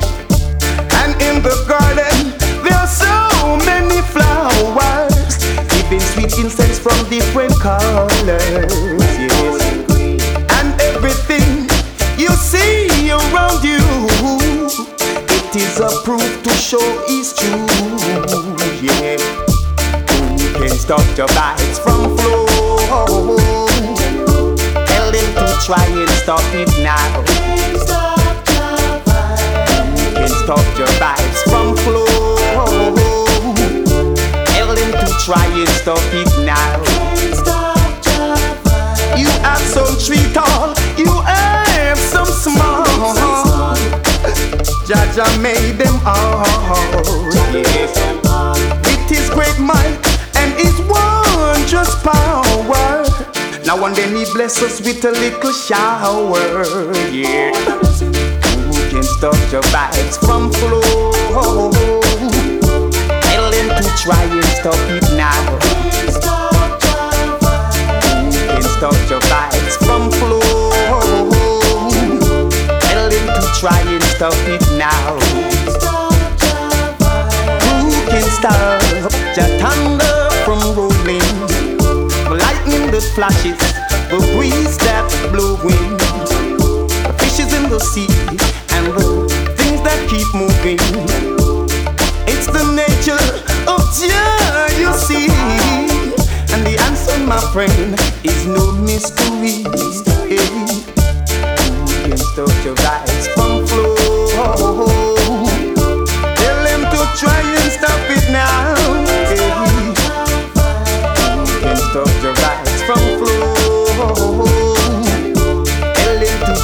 And 1.02 1.20
in 1.20 1.42
the 1.42 1.56
garden, 1.66 2.30
there 2.62 2.78
are 2.78 2.86
so 2.86 3.58
many 3.66 4.02
flowers, 4.14 5.36
giving 5.66 5.98
sweet 5.98 6.38
incense 6.38 6.78
from 6.78 6.94
different 7.10 7.58
colors. 7.58 8.22
Yes. 9.18 9.58
And 10.48 10.80
everything 10.94 11.59
you 12.30 12.36
see 12.36 13.10
around 13.10 13.62
you 13.64 13.82
It 15.28 15.56
is 15.56 15.80
a 15.80 15.90
proof 16.04 16.42
to 16.44 16.50
show 16.50 17.04
is 17.08 17.34
true. 17.34 17.66
Yeah. 18.80 19.18
Who 20.38 20.46
can 20.58 20.70
stop 20.70 21.04
your 21.18 21.26
vibes 21.28 21.78
from 21.82 22.16
flow? 22.16 22.46
Tell 24.86 25.10
them 25.10 25.28
to 25.34 25.46
try 25.66 25.84
and 25.86 26.10
stop 26.22 26.44
it 26.54 26.70
now. 26.82 27.22
Who 29.90 30.14
can 30.14 30.28
stop 30.28 30.66
your 30.78 30.92
vibes 31.02 31.40
from 31.50 31.76
flow? 31.82 32.06
Tell 34.46 34.74
them 34.74 34.90
to 34.92 35.06
try 35.24 35.46
and 35.46 35.68
stop 35.68 36.06
it 36.12 36.30
now. 36.46 36.78
You 39.16 39.28
have 39.42 39.60
some 39.60 39.98
sweet 39.98 40.36
all, 40.36 40.74
Jah 45.20 45.26
Jah 45.26 45.38
made 45.42 45.76
them 45.76 46.00
all. 46.06 46.46
Yes. 47.52 47.92
With 48.86 49.10
his 49.10 49.28
great 49.28 49.58
might 49.58 50.00
and 50.34 50.50
his 50.54 50.72
wondrous 50.88 51.94
power. 52.02 53.04
Now 53.66 53.84
and 53.84 53.94
then 53.94 54.16
he 54.16 54.24
bless 54.32 54.62
us 54.62 54.80
with 54.80 55.04
a 55.04 55.10
little 55.10 55.52
shower. 55.52 56.40
Yeah. 57.12 57.52
Who 58.64 58.80
can 58.88 59.02
stop 59.02 59.36
your 59.52 59.62
vibes 59.68 60.16
from 60.24 60.50
flow? 60.52 61.12
Tell 63.20 63.50
them 63.50 63.68
to 63.76 63.88
try 64.02 64.22
and 64.24 64.44
stop 64.56 64.80
it 64.88 65.04
now. 65.18 65.58
Who 65.60 65.90
can 68.40 68.62
stop 68.62 68.96
your 69.10 69.20
vibes 69.20 69.49
stop 74.20 74.34
it 74.48 74.60
now. 74.76 75.16
Who 77.80 77.88
can 78.12 78.22
stop 78.36 78.82
the 79.34 79.46
thunder 79.56 80.28
from 80.44 80.60
rolling? 80.76 81.24
The 82.28 82.36
lightning 82.36 82.90
that 82.92 83.00
flashes, 83.14 83.56
the 84.12 84.20
breeze 84.36 84.76
that 84.84 85.08
blowing, 85.32 85.96
the 85.96 87.14
fishes 87.16 87.54
in 87.54 87.70
the 87.70 87.80
sea, 87.80 88.12
and 88.76 88.92
the 88.92 89.24
things 89.56 89.80
that 89.88 89.98
keep 90.12 90.28
moving. 90.36 90.84
It's 92.28 92.44
the 92.44 92.64
nature 92.76 93.24
of 93.72 93.80
Jah, 93.96 94.68
you 94.76 94.92
see. 95.00 95.32
And 96.52 96.60
the 96.66 96.76
answer, 96.84 97.16
my 97.24 97.40
friend, 97.54 97.96
is 98.22 98.46
no 98.46 98.70
mystery. 98.84 99.64
Who 101.72 101.86
can 102.04 102.18
stop 102.18 102.52
your 102.66 102.74
vibes 102.74 103.39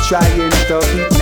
try 0.09 0.25
and 0.29 0.55
stop 0.55 0.85
it 0.85 1.16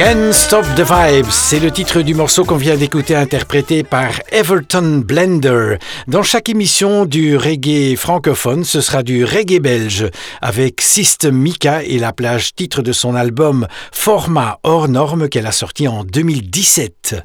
now. 0.00 0.10
Can 0.10 0.32
Stop 0.32 0.64
the 0.76 0.80
Vibes, 0.80 1.30
c'est 1.30 1.60
le 1.60 1.70
titre 1.70 2.00
du 2.00 2.14
morceau 2.14 2.44
qu'on 2.44 2.56
vient 2.56 2.76
d'écouter 2.76 3.14
interprété 3.14 3.82
par 3.82 4.08
Everton 4.32 5.02
Blender. 5.04 5.76
Dans 6.08 6.22
chaque 6.22 6.48
émission 6.48 7.04
du 7.04 7.36
reggae 7.36 7.96
francophone, 7.96 8.64
ce 8.64 8.80
sera 8.80 9.02
du 9.02 9.26
reggae 9.26 9.60
belge 9.60 10.08
avec 10.40 10.80
System 10.80 11.36
Mika 11.36 11.82
et 11.82 11.98
la 11.98 12.14
plage 12.14 12.54
titre 12.54 12.80
de 12.80 12.92
son 12.92 13.14
album 13.14 13.66
Format 13.92 14.58
hors 14.62 14.88
norme 14.88 15.28
qu'elle 15.28 15.46
a 15.46 15.52
sorti 15.52 15.86
en 15.86 16.02
2017. 16.02 17.20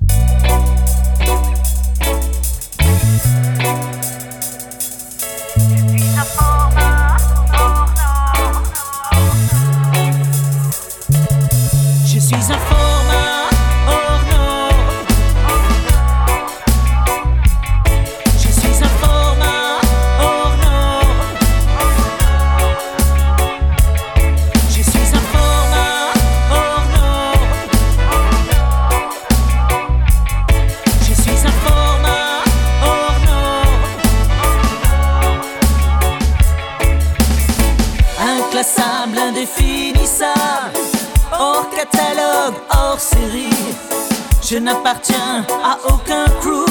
Je 45.07 45.13
n'appartiens 45.13 45.45
à 45.63 45.77
aucun 45.87 46.25
crew, 46.39 46.65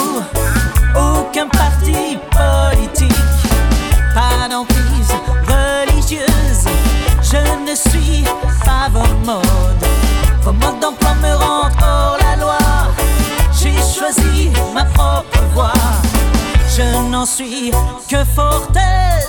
aucun 0.97 1.47
parti 1.49 2.19
politique, 2.31 3.13
pas 4.15 4.49
d'emprise 4.49 5.13
religieuse. 5.47 6.65
Je 7.23 7.71
ne 7.71 7.75
suis 7.75 8.25
pas 8.65 8.89
vos 8.91 9.15
modes, 9.25 9.87
vos 10.43 10.53
modes 10.53 10.81
d'emploi 10.81 11.15
me 11.23 11.35
rendent 11.35 11.73
hors 11.83 12.17
la 12.21 12.37
loi. 12.37 12.59
J'ai 13.53 13.75
choisi 13.75 14.51
ma 14.75 14.85
propre 14.85 15.41
voie, 15.53 15.73
je 16.77 17.11
n'en 17.11 17.27
suis 17.27 17.71
que 18.09 18.25
fortaise. 18.25 19.29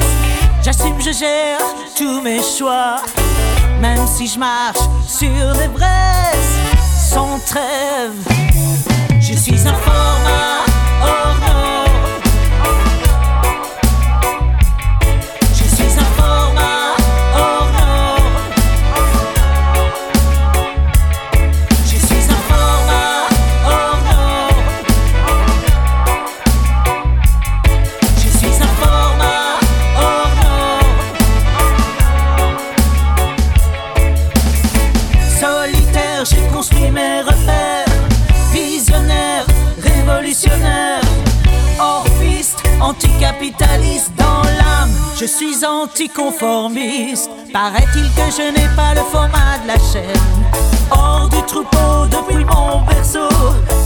J'assume, 0.64 1.00
je 1.00 1.12
gère 1.12 1.60
tous 1.96 2.22
mes 2.22 2.42
choix. 2.42 2.98
Même 3.80 4.08
si 4.08 4.28
je 4.28 4.40
marche 4.40 4.80
sur 5.08 5.54
des 5.60 5.68
braises 5.68 6.56
sans 7.12 7.40
trêve, 7.46 8.14
je 9.66 9.74
anticonformiste. 45.86 47.30
Paraît-il 47.54 48.08
que 48.18 48.28
je 48.38 48.52
n'ai 48.52 48.68
pas 48.76 48.94
le 48.94 49.02
format 49.12 49.58
de 49.64 49.68
la 49.68 49.78
chaîne. 49.92 50.44
Hors 50.92 51.30
du 51.30 51.42
troupeau 51.44 52.06
depuis 52.10 52.44
mon 52.44 52.82
berceau. 52.86 53.30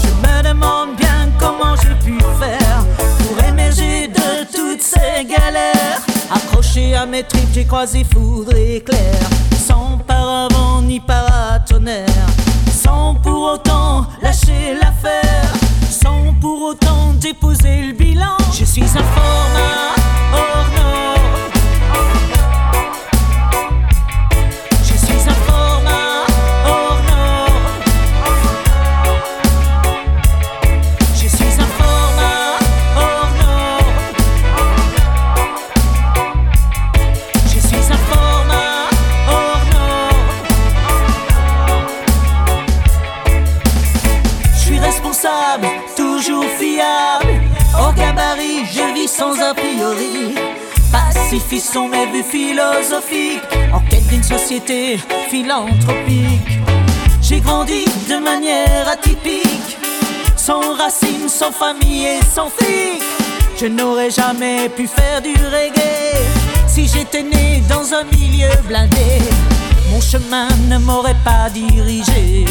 Je 0.04 0.10
me 0.26 0.44
demande 0.44 0.96
bien 0.98 1.30
comment 1.40 1.76
j'ai 1.82 1.96
pu 2.06 2.18
faire 2.40 2.84
pour 3.20 3.44
émerger 3.44 4.08
de 4.08 4.46
toutes 4.56 4.82
ces 4.82 5.26
galères. 5.26 6.02
Accroché 6.32 6.96
à 6.96 7.06
mes 7.06 7.24
tripes, 7.24 7.50
j'ai 7.54 7.66
croisé 7.66 8.06
foudre 8.06 8.56
et 8.56 8.78
éclair. 8.78 9.20
Sans 9.68 10.00
paravent 10.08 10.82
ni 10.82 11.00
paratonnerre. 11.00 12.28
Sans 12.72 13.16
pour 13.16 13.54
autant 13.54 14.06
lâcher 14.22 14.76
l'affaire. 14.82 15.52
Sans 15.90 16.34
pour 16.40 16.62
autant 16.62 17.14
déposer 17.20 17.84
le 17.88 17.94
bilan. 17.94 18.38
Je 18.58 18.64
suis 18.64 18.84
un 18.84 19.04
format 19.16 19.99
Pacifistes 51.30 51.74
sont 51.74 51.88
mes 51.88 52.08
vues 52.08 52.24
philosophiques, 52.24 53.44
en 53.72 53.82
quête 53.82 54.08
d'une 54.08 54.24
société 54.24 54.98
philanthropique. 55.30 56.58
J'ai 57.22 57.40
grandi 57.40 57.86
de 58.10 58.16
manière 58.16 58.90
atypique, 58.92 59.78
sans 60.36 60.74
racines, 60.76 61.30
sans 61.30 61.52
famille 61.52 62.08
et 62.08 62.20
sans 62.34 62.50
flic. 62.50 63.04
Je 63.62 63.68
n'aurais 63.68 64.10
jamais 64.10 64.70
pu 64.70 64.88
faire 64.88 65.22
du 65.22 65.34
reggae 65.34 66.18
si 66.68 66.88
j'étais 66.88 67.22
né 67.22 67.62
dans 67.70 67.94
un 67.94 68.06
milieu 68.06 68.50
blindé. 68.68 69.22
Mon 69.92 70.02
chemin 70.02 70.48
ne 70.68 70.80
m'aurait 70.80 71.22
pas 71.24 71.52
dirigé 71.54 72.46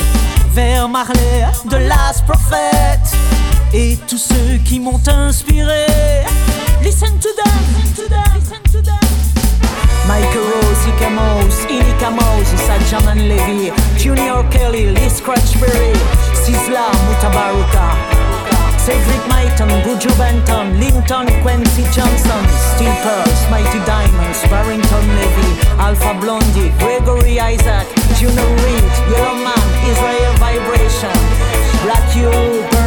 vers 0.52 0.88
Marley 0.88 1.46
de 1.64 1.78
Last 1.78 2.24
Prophet 2.28 3.00
et 3.74 3.98
tous 4.06 4.18
ceux 4.18 4.58
qui 4.64 4.78
m'ont 4.78 5.02
inspiré. 5.08 5.86
Listen 6.82 7.18
to 7.18 7.30
them, 7.34 7.58
listen 7.74 8.04
to 8.04 8.08
them, 8.08 8.34
listen 8.34 8.62
to 8.72 8.82
them. 8.82 9.08
Michael 10.06 10.44
Rose, 10.44 10.86
Ika 10.88 11.10
Mouse, 11.10 11.66
Inika 11.66 12.10
Mouse, 12.10 12.52
Ijahman 12.54 13.28
Levi, 13.28 13.74
Junior 13.98 14.42
Kelly, 14.50 14.90
Lee 14.90 15.08
Scratch 15.08 15.52
Perry, 15.60 15.92
Sizzla, 16.32 16.88
Mutabaruka, 17.04 17.84
Cedric 18.78 19.20
Myton, 19.28 19.68
Buju 19.84 20.08
Banton, 20.16 20.80
Linton, 20.80 21.26
Kwesi 21.42 21.84
Johnson, 21.92 22.42
Steel 22.72 22.94
Pulse, 23.02 23.50
Mighty 23.50 23.80
Diamonds, 23.84 24.40
Barrington 24.48 25.06
Levy, 25.18 25.50
Alpha 25.78 26.14
Blondy, 26.20 26.70
Gregory 26.78 27.38
Isaac, 27.38 27.86
Junior 28.16 28.48
Reid, 28.64 28.84
Yellow 29.12 29.36
Man, 29.44 29.66
Israel 29.90 30.32
Vibration, 30.40 31.12
Black 31.84 32.16
You, 32.16 32.77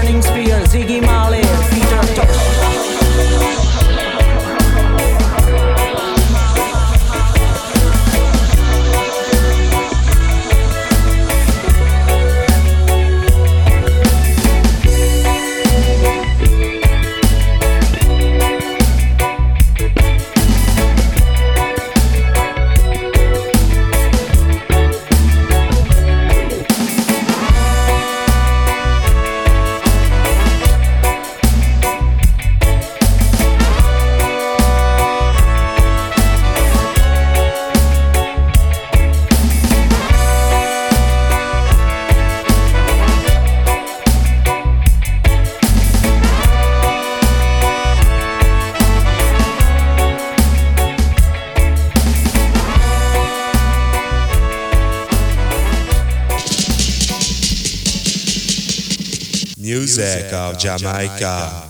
Jamaica. 60.62 61.61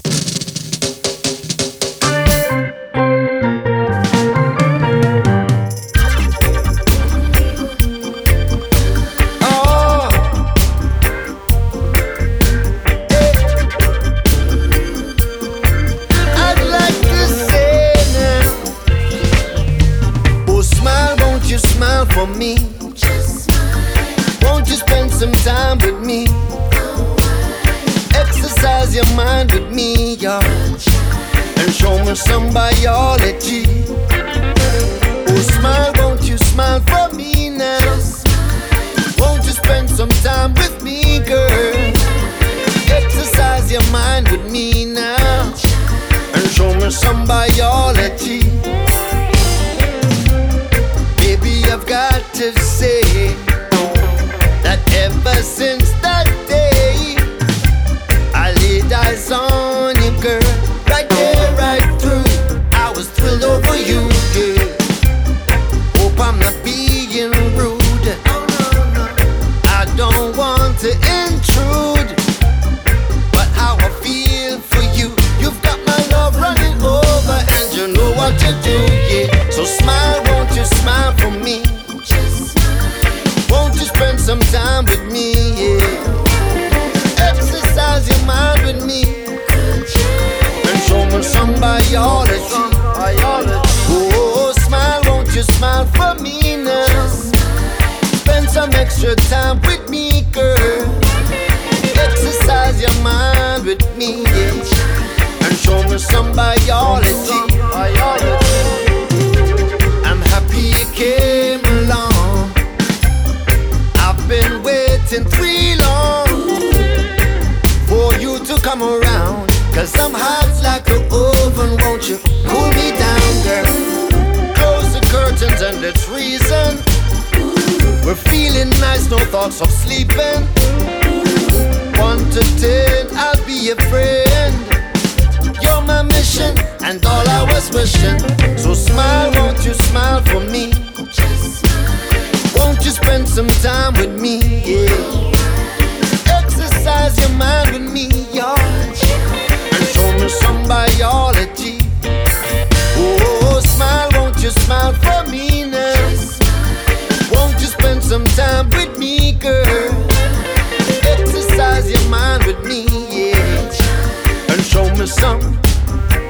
me 165.01 165.07
something. 165.07 165.57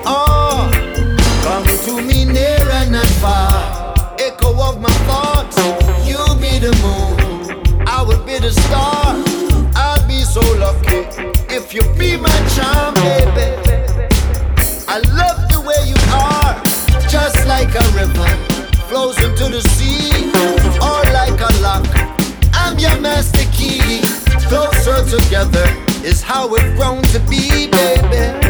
Oh, 0.05 0.71
come 1.43 1.65
to 1.85 2.01
me 2.01 2.23
near 2.23 2.63
and 2.79 2.91
not 2.91 3.09
far. 3.19 3.93
Echo 4.17 4.49
of 4.61 4.79
my 4.79 4.93
thoughts. 5.07 5.57
You 6.07 6.17
be 6.39 6.59
the 6.59 6.71
moon, 6.83 7.87
I 7.87 8.01
would 8.01 8.25
be 8.25 8.39
the 8.39 8.51
star. 8.51 9.15
I'd 9.75 10.05
be 10.07 10.21
so 10.21 10.39
lucky 10.57 11.03
if 11.53 11.73
you 11.73 11.81
be 11.99 12.15
my 12.15 12.37
charm, 12.55 12.93
baby. 12.95 13.47
I 14.87 14.99
love 15.19 15.39
the 15.51 15.59
way 15.67 15.81
you 15.91 15.99
are, 16.15 16.55
just 17.09 17.45
like 17.47 17.75
a 17.75 17.85
river 17.99 18.31
flows 18.87 19.17
into 19.21 19.49
the 19.49 19.61
sea, 19.75 20.31
or 20.79 21.01
like 21.11 21.39
a 21.39 21.51
lock. 21.61 21.87
I'm 22.53 22.79
your 22.79 22.97
master 23.01 23.45
key. 23.51 24.01
Closer 24.47 25.03
together 25.17 25.67
is 26.05 26.21
how 26.21 26.47
we've 26.47 26.75
grown 26.75 27.01
to 27.03 27.19
be, 27.29 27.67
baby. 27.67 28.40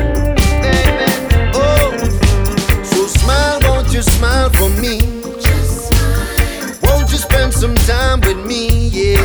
for 4.61 4.69
me. 4.79 5.01
Won't 6.83 7.09
you 7.11 7.17
spend 7.17 7.51
some 7.51 7.73
time 7.89 8.21
with 8.21 8.45
me? 8.45 8.89
Yeah. 8.89 9.17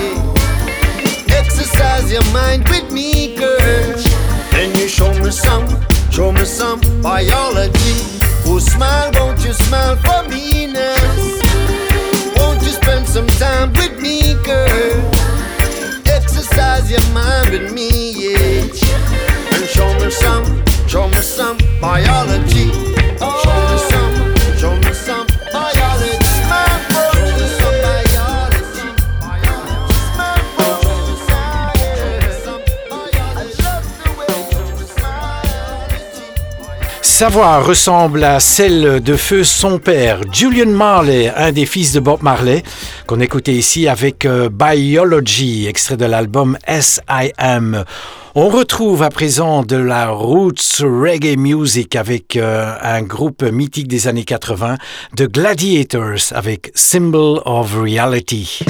Exercise 1.28 2.11
your 2.11 2.24
mind 2.32 2.66
with 2.70 2.91
me, 2.91 3.37
girl. 3.37 3.95
Can 4.53 4.74
you 4.78 4.89
show 4.89 5.12
me 5.22 5.30
some, 5.30 5.66
show 6.11 6.32
me 6.32 6.47
some 6.47 6.80
biology? 7.03 7.97
Oh, 8.47 8.59
smile, 8.59 9.11
won't 9.16 9.45
you 9.45 9.53
smile 9.53 9.97
for 9.97 10.26
me 10.30 10.68
now? 10.68 10.97
Won't 12.39 12.62
you 12.62 12.72
spend 12.80 13.07
some 13.07 13.28
time 13.45 13.74
with 13.74 14.01
me, 14.01 14.43
girl? 14.43 15.12
Exercise 16.16 16.91
your 16.91 17.07
mind 17.12 17.51
with 17.51 17.74
me, 17.74 17.89
yeah. 18.22 19.53
And 19.53 19.64
show 19.74 19.91
me 20.01 20.11
some, 20.11 20.47
show 20.89 21.07
me 21.09 21.20
some 21.20 21.59
biology. 21.78 22.55
Sa 37.18 37.30
voix 37.30 37.60
ressemble 37.60 38.24
à 38.24 38.40
celle 38.40 39.00
de 39.00 39.16
feu 39.16 39.42
son 39.42 39.78
père, 39.78 40.20
Julian 40.30 40.68
Marley, 40.68 41.32
un 41.34 41.50
des 41.50 41.64
fils 41.64 41.94
de 41.94 42.00
Bob 42.00 42.22
Marley, 42.22 42.62
qu'on 43.06 43.20
écoutait 43.20 43.54
ici 43.54 43.88
avec 43.88 44.26
euh, 44.26 44.50
Biology, 44.50 45.66
extrait 45.66 45.96
de 45.96 46.04
l'album 46.04 46.58
S.I.M. 46.66 47.84
On 48.34 48.48
retrouve 48.50 49.02
à 49.02 49.08
présent 49.08 49.62
de 49.62 49.76
la 49.76 50.10
roots 50.10 50.82
reggae 50.82 51.38
music 51.38 51.96
avec 51.96 52.36
euh, 52.36 52.74
un 52.82 53.00
groupe 53.00 53.42
mythique 53.44 53.88
des 53.88 54.08
années 54.08 54.24
80, 54.24 54.76
The 55.16 55.22
Gladiators, 55.22 56.34
avec 56.34 56.70
Symbol 56.74 57.40
of 57.46 57.76
Reality. 57.80 58.60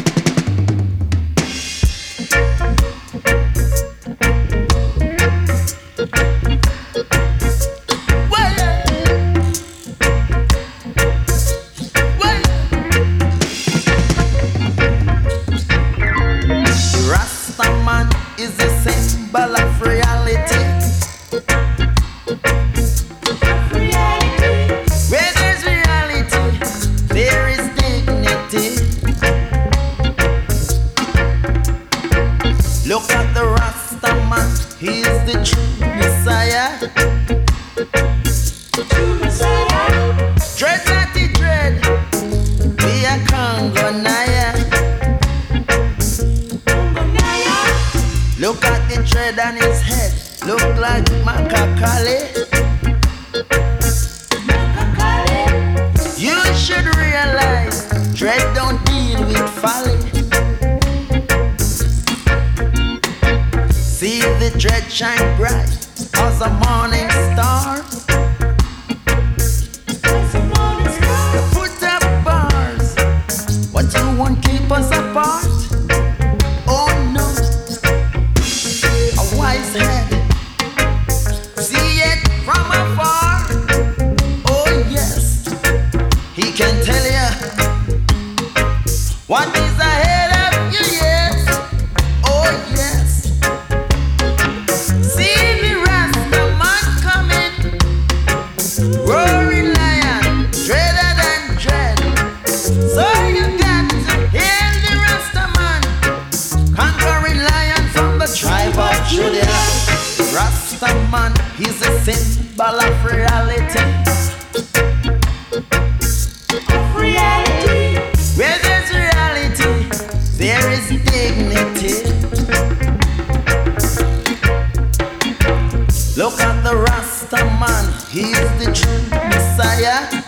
the 126.63 126.77
Rasta 126.77 127.45
man. 127.61 127.93
He 128.09 128.33
is 128.33 128.51
the 128.65 128.73
true 128.73 129.19
Messiah. 129.29 130.26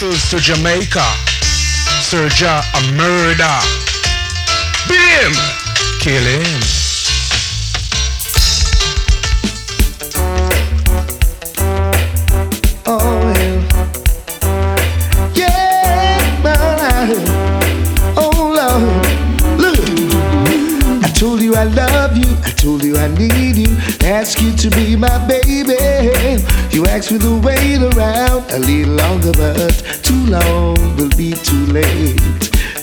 To 0.00 0.38
Jamaica, 0.40 1.06
Serja 2.02 2.62
a 2.74 2.80
murder. 2.94 3.58
Beat 4.88 4.98
him, 4.98 5.32
kill 6.00 6.24
him. 6.24 6.60
Oh. 12.84 13.32
Yeah. 15.34 16.18
Oh. 18.16 18.32
Look. 19.56 19.78
I 21.04 21.08
told 21.14 21.40
you 21.40 21.54
I 21.54 21.64
love 21.64 22.16
you. 22.16 22.36
I 22.44 22.50
told 22.50 22.82
you 22.82 22.96
I 22.98 23.08
need 23.16 23.56
you. 23.56 23.76
Ask 24.06 24.40
you 24.40 24.52
to 24.56 24.70
be 24.70 24.96
my 24.96 25.18
baby. 25.28 25.83
You 26.74 26.84
ask 26.86 27.12
me 27.12 27.20
to 27.20 27.38
wait 27.40 27.80
around 27.80 28.50
a 28.50 28.58
little 28.58 28.94
longer, 28.94 29.30
but 29.30 29.70
too 30.02 30.26
long 30.26 30.74
will 30.96 31.08
be 31.16 31.32
too 31.32 31.66
late. 31.66 32.18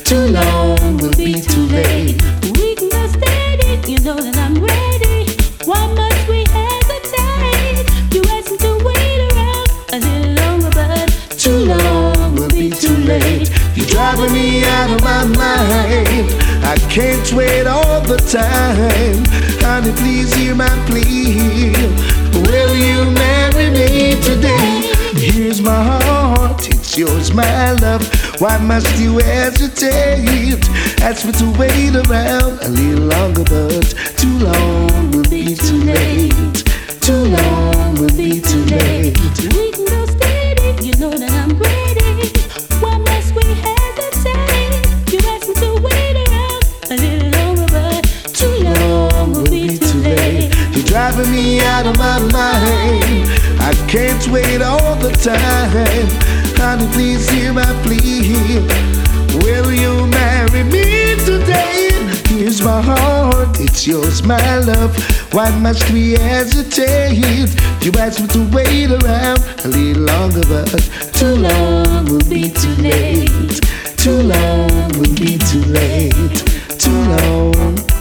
Too 0.05 0.27
long 0.31 0.95
will 0.95 1.13
be 1.17 1.33
too 1.33 1.65
late. 1.67 2.15
We 2.55 2.73
can 2.75 2.87
go 2.87 3.05
steady, 3.07 3.91
you 3.91 3.99
know 3.99 4.15
that 4.15 4.37
I'm 4.37 4.63
ready. 4.63 5.27
Why 5.65 5.91
must 5.91 6.25
we 6.29 6.45
hesitate? 6.55 7.83
You 8.15 8.23
asked 8.31 8.51
me 8.51 8.57
to 8.59 8.79
wait 8.79 9.19
around 9.27 9.67
a 9.91 9.99
little 9.99 10.33
longer, 10.39 10.69
but 10.71 11.11
Too 11.37 11.65
long 11.65 12.35
will 12.35 12.47
be 12.47 12.69
too 12.69 12.95
late. 12.95 13.51
You're 13.75 13.87
driving 13.87 14.31
me 14.31 14.63
out 14.63 14.89
of 14.89 15.03
my 15.03 15.25
mind. 15.35 16.31
I 16.63 16.77
can't 16.89 17.29
wait 17.33 17.67
all 17.67 17.99
the 17.99 18.15
time. 18.31 19.25
Honey, 19.59 19.91
please 19.99 20.33
hear 20.33 20.55
my 20.55 20.69
plea. 20.87 22.20
Will 22.33 22.75
you 22.75 23.11
marry 23.11 23.69
me 23.69 24.21
today? 24.21 24.91
Here's 25.15 25.61
my 25.61 25.83
heart, 25.83 26.67
it's 26.69 26.97
yours, 26.97 27.33
my 27.33 27.71
love. 27.73 28.03
Why 28.41 28.57
must 28.57 28.99
you 28.99 29.19
hesitate? 29.19 30.63
Ask 31.01 31.25
me 31.25 31.31
to 31.33 31.59
wait 31.59 31.95
around 31.95 32.59
a 32.61 32.69
little 32.69 33.05
longer, 33.05 33.43
but 33.43 33.93
too 34.17 34.37
long 34.39 35.11
will 35.11 35.29
be 35.29 35.55
too 35.55 35.83
late. 35.83 36.63
Too 37.01 37.25
long 37.35 37.95
will 37.95 38.15
be 38.15 38.39
too 38.41 38.63
late. 38.65 39.70
Driving 51.11 51.31
me 51.31 51.59
out 51.61 51.85
of 51.85 51.97
my 51.97 52.19
mind. 52.19 53.27
I 53.59 53.73
can't 53.87 54.25
wait 54.27 54.61
all 54.61 54.95
the 54.95 55.11
time. 55.11 56.07
Honey, 56.57 56.87
please 56.93 57.29
hear 57.29 57.53
my 57.53 57.65
plea. 57.83 58.59
Will 59.43 59.71
you 59.71 60.07
marry 60.07 60.63
me 60.63 61.15
today? 61.25 61.89
Here's 62.27 62.61
my 62.61 62.81
heart, 62.81 63.59
it's 63.59 63.85
yours, 63.87 64.23
my 64.23 64.59
love. 64.59 64.95
Why 65.33 65.49
must 65.59 65.89
we 65.91 66.13
hesitate? 66.13 67.49
You 67.83 67.91
asked 67.99 68.21
me 68.21 68.27
to 68.27 68.49
wait 68.55 68.91
around 68.91 69.39
a 69.65 69.67
little 69.67 70.03
longer, 70.03 70.43
but 70.47 70.69
too 71.13 71.35
long 71.35 72.05
will 72.05 72.29
be 72.29 72.49
too 72.49 72.75
late. 72.75 73.61
Too 73.97 74.21
long 74.21 74.89
will 74.97 75.15
be 75.15 75.37
too 75.37 75.63
late. 75.65 76.13
Too 76.79 76.91
long. 76.91 78.00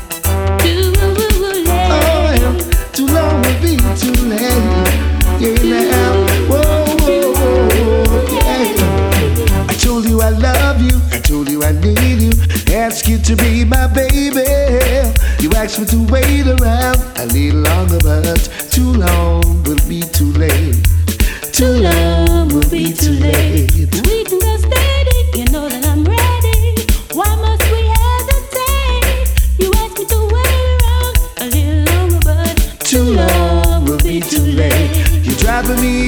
Too 21.52 21.82
long 21.82 22.48
will 22.48 22.70
be 22.70 22.94
too 22.94 23.12
late. 23.12 24.19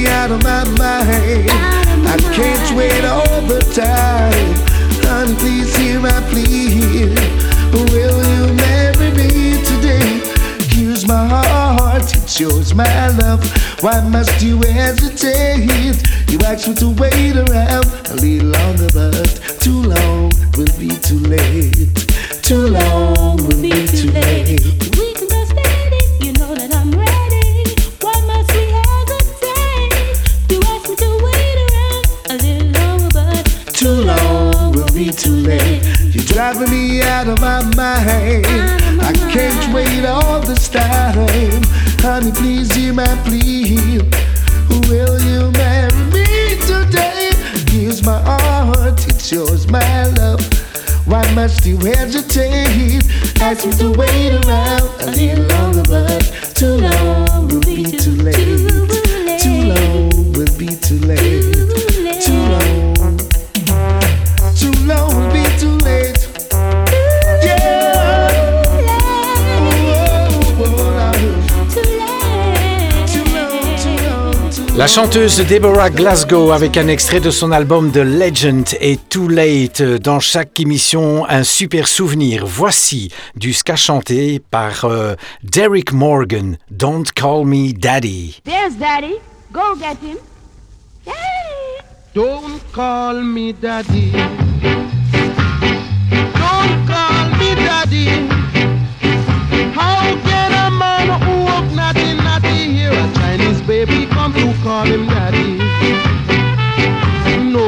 Out 0.07 0.31
of 0.31 0.43
my 0.43 0.63
mind. 0.77 1.49
I 2.07 2.17
can't 2.33 2.77
wait 2.77 3.03
all 3.05 3.41
the 3.41 3.59
time. 3.73 4.55
Honey, 5.05 5.35
please 5.35 5.75
hear 5.75 5.99
my 5.99 6.19
plea. 6.29 7.15
Will 7.91 8.19
you 8.33 8.53
marry 8.53 9.09
me 9.11 9.63
today? 9.63 10.21
Here's 10.69 11.07
my 11.07 11.27
heart, 11.27 12.03
it's 12.15 12.39
yours, 12.39 12.73
my 12.73 13.07
love. 13.17 13.41
Why 13.81 14.01
must 14.07 14.41
you 14.41 14.57
hesitate? 14.61 16.01
You 16.29 16.39
asked 16.45 16.67
me 16.67 16.75
to 16.75 16.89
wait 17.01 17.35
around 17.35 17.85
a 18.11 18.15
little 18.15 18.49
longer, 18.49 18.89
but 18.93 19.59
too 19.59 19.81
long 19.81 20.31
will 20.57 20.73
be 20.79 20.89
too 21.07 21.19
late. 21.19 21.89
Too 22.41 22.67
long 22.67 23.37
will 23.37 23.61
be 23.61 23.71
too 23.87 24.11
late. 24.11 24.82
Driving 36.53 36.71
me 36.71 37.01
out 37.01 37.27
of 37.27 37.39
my 37.39 37.63
mind. 37.75 38.45
I 39.01 39.13
can't 39.31 39.73
wait 39.73 40.05
all 40.05 40.39
this 40.39 40.69
time. 40.69 41.63
Honey, 41.99 42.31
please 42.31 42.73
hear 42.73 42.93
my 42.93 43.15
plea. 43.25 43.99
Will 44.87 45.19
you 45.21 45.51
marry 45.51 45.93
me 46.11 46.55
today? 46.61 47.31
Here's 47.69 48.03
my 48.03 48.21
heart, 48.21 49.07
it's 49.07 49.31
yours, 49.31 49.67
my 49.67 50.07
love. 50.17 50.41
Why 51.05 51.29
must 51.33 51.65
you 51.65 51.77
hesitate? 51.77 53.03
Ask 53.41 53.65
me 53.65 53.73
to 53.73 53.91
wait 53.91 54.33
around 54.45 54.89
a 55.01 55.11
little 55.11 55.45
longer, 55.45 55.83
but 55.83 56.21
too 56.55 56.77
long 56.77 57.47
will 57.47 57.61
be 57.61 57.83
too 57.83 58.15
late. 58.15 58.62
La 74.75 74.87
chanteuse 74.87 75.37
Deborah 75.47 75.91
Glasgow 75.91 76.51
avec 76.51 76.77
un 76.77 76.87
extrait 76.87 77.19
de 77.19 77.29
son 77.29 77.51
album 77.51 77.91
The 77.91 77.97
Legend 77.97 78.65
et 78.81 78.97
Too 78.97 79.27
Late. 79.27 79.83
Dans 79.83 80.19
chaque 80.19 80.59
émission, 80.59 81.25
un 81.29 81.43
super 81.43 81.87
souvenir. 81.87 82.45
Voici 82.47 83.11
du 83.35 83.53
ska 83.53 83.75
chanté 83.75 84.39
par 84.39 84.85
euh, 84.85 85.13
Derek 85.43 85.93
Morgan. 85.93 86.57
Don't 86.71 87.05
Call 87.13 87.45
Me 87.45 87.71
Daddy. 87.71 88.41
There's 88.43 88.75
Daddy. 88.77 89.15
Go 89.51 89.75
get 89.79 89.97
him. 90.01 90.17
Daddy. 91.05 91.83
Don't 92.15 92.59
call 92.73 93.21
me 93.21 93.53
daddy. 93.53 94.11
Don't 96.33 96.85
call 96.87 97.29
me 97.39 97.55
daddy. 97.55 98.07
How 99.75 100.15
can 100.23 100.52
call 104.63 104.85
him 104.85 105.05
daddy. 105.07 105.57
No, 107.51 107.65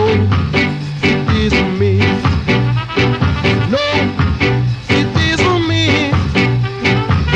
it 1.04 1.30
isn't 1.44 1.78
me. 1.78 1.98
No, 3.70 3.86
it 4.98 5.10
isn't 5.32 5.68
me. 5.68 6.08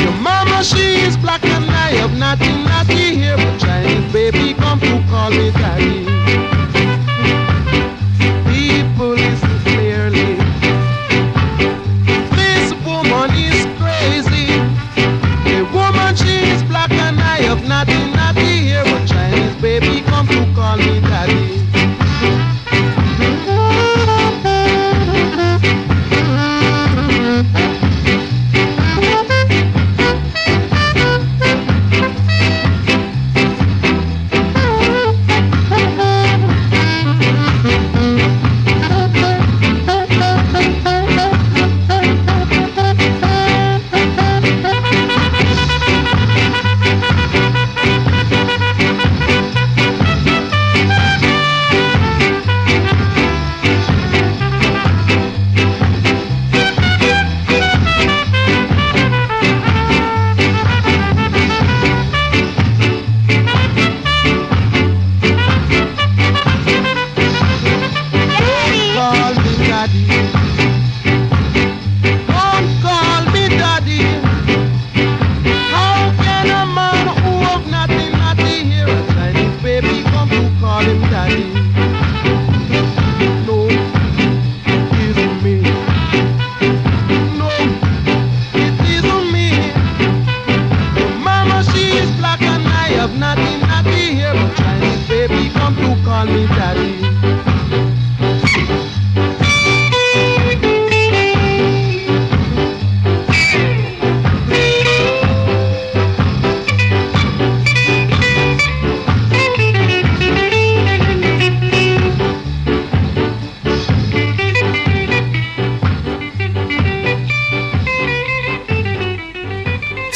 Your 0.02 0.16
mama, 0.22 0.64
she 0.64 1.02
is 1.02 1.18
black 1.18 1.44
and 1.44 1.64
I 1.68 1.90
have 2.00 2.16
nothing, 2.16 2.64
nothing 2.64 3.18
here, 3.18 3.36
but 3.36 3.58
Chinese 3.60 4.10
baby, 4.14 4.54
come 4.54 4.80
to 4.80 5.04
call 5.10 5.28
me 5.30 5.50
daddy. 5.50 5.99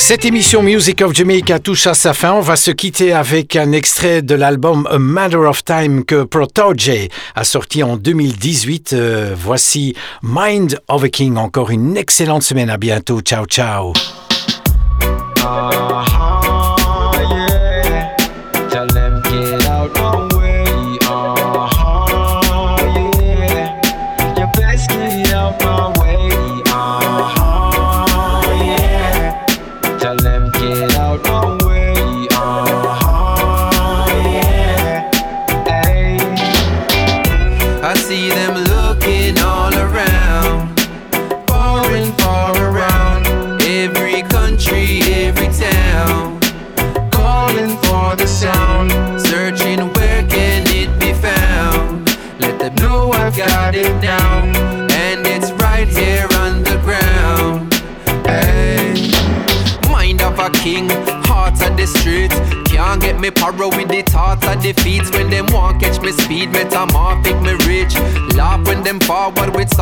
Cette 0.06 0.26
émission 0.26 0.62
Music 0.62 1.00
of 1.00 1.14
Jamaica 1.14 1.58
touche 1.58 1.86
à 1.86 1.94
sa 1.94 2.12
fin. 2.12 2.34
On 2.34 2.42
va 2.42 2.56
se 2.56 2.70
quitter 2.70 3.14
avec 3.14 3.56
un 3.56 3.72
extrait 3.72 4.20
de 4.20 4.34
l'album 4.34 4.86
A 4.90 4.98
Matter 4.98 5.38
of 5.38 5.64
Time 5.64 6.04
que 6.04 6.24
Protoje 6.24 7.08
a 7.34 7.42
sorti 7.42 7.82
en 7.82 7.96
2018. 7.96 8.92
Euh, 8.92 9.34
voici 9.34 9.96
Mind 10.22 10.78
of 10.88 11.04
a 11.04 11.08
King. 11.08 11.38
Encore 11.38 11.70
une 11.70 11.96
excellente 11.96 12.42
semaine. 12.42 12.68
À 12.68 12.76
bientôt. 12.76 13.22
Ciao, 13.22 13.46
ciao. 13.46 13.94
Uh-huh, 15.38 16.43
forward 69.06 69.54
with 69.54 69.73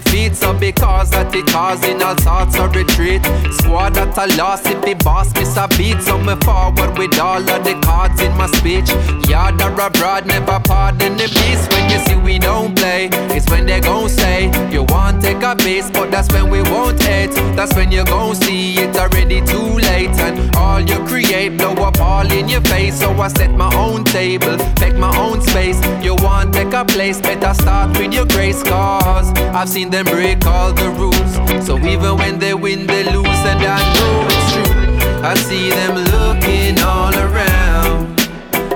feats, 0.00 0.40
so 0.40 0.52
because 0.52 1.10
that 1.10 1.34
it 1.34 1.46
causing 1.46 2.02
all 2.02 2.16
sorts 2.18 2.58
of 2.58 2.74
retreat. 2.74 3.22
Squad 3.60 3.94
that 3.94 4.16
a 4.18 4.26
loss 4.36 4.64
if 4.66 4.80
the 4.84 4.94
boss 4.94 5.34
miss 5.34 5.56
a 5.56 5.68
beat, 5.76 6.00
so 6.02 6.18
me 6.18 6.34
forward 6.44 6.98
with 6.98 7.18
all 7.18 7.38
of 7.38 7.64
the 7.64 7.78
cards 7.84 8.20
in 8.20 8.36
my 8.36 8.46
speech. 8.58 8.90
Yard 9.28 9.60
or 9.62 9.72
abroad, 9.80 10.26
never 10.26 10.60
pardon 10.60 11.16
the 11.16 11.28
peace. 11.28 11.66
When 11.68 11.90
you 11.90 11.98
see 12.06 12.16
we 12.16 12.38
don't 12.38 12.76
play, 12.76 13.08
it's 13.34 13.48
when 13.50 13.66
they 13.66 13.80
gon' 13.80 14.08
say 14.08 14.50
you 14.70 14.84
want 14.84 15.22
take 15.22 15.42
a 15.42 15.54
base, 15.54 15.90
but 15.90 16.10
that's 16.10 16.32
when 16.32 16.50
we 16.50 16.62
won't 16.62 17.02
hate. 17.02 17.32
That's 17.56 17.74
when 17.74 17.90
you 17.92 18.04
gon' 18.04 18.34
see 18.34 18.74
it 18.78 18.96
already 18.96 19.40
too 19.40 19.78
late, 19.78 20.16
and 20.20 20.54
all 20.56 20.80
you 20.80 20.98
create 21.06 21.56
blow 21.56 21.74
up 21.74 22.00
all 22.00 22.30
in 22.32 22.48
your 22.48 22.62
face. 22.62 22.98
So 23.00 23.12
I 23.12 23.28
set 23.28 23.50
my 23.52 23.72
own 23.74 24.04
table, 24.04 24.56
make 24.80 24.96
my 24.96 25.16
own 25.16 25.40
space. 25.42 25.80
You 26.02 26.14
want 26.16 26.54
take 26.54 26.72
a 26.72 26.84
place, 26.84 27.20
better 27.20 27.54
start 27.54 27.96
with 27.98 28.12
your 28.12 28.26
grace, 28.26 28.62
cause 28.62 29.32
I've 29.54 29.68
seen 29.68 29.87
them 29.90 30.06
break 30.06 30.44
all 30.46 30.72
the 30.72 30.90
rules. 30.90 31.66
So 31.66 31.78
even 31.78 32.16
when 32.16 32.38
they 32.38 32.54
win, 32.54 32.86
they 32.86 33.04
lose, 33.04 33.26
and 33.26 33.60
I 33.60 33.78
know 33.94 34.26
it's 34.28 34.52
true. 34.52 35.24
I 35.24 35.34
see 35.34 35.70
them 35.70 35.96
looking 36.16 36.80
all 36.82 37.14
around, 37.14 38.20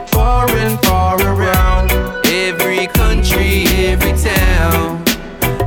far 0.08 0.50
and 0.50 0.78
far 0.84 1.20
around. 1.20 1.92
Every 2.26 2.86
country, 2.88 3.64
every 3.86 4.12
town, 4.12 5.04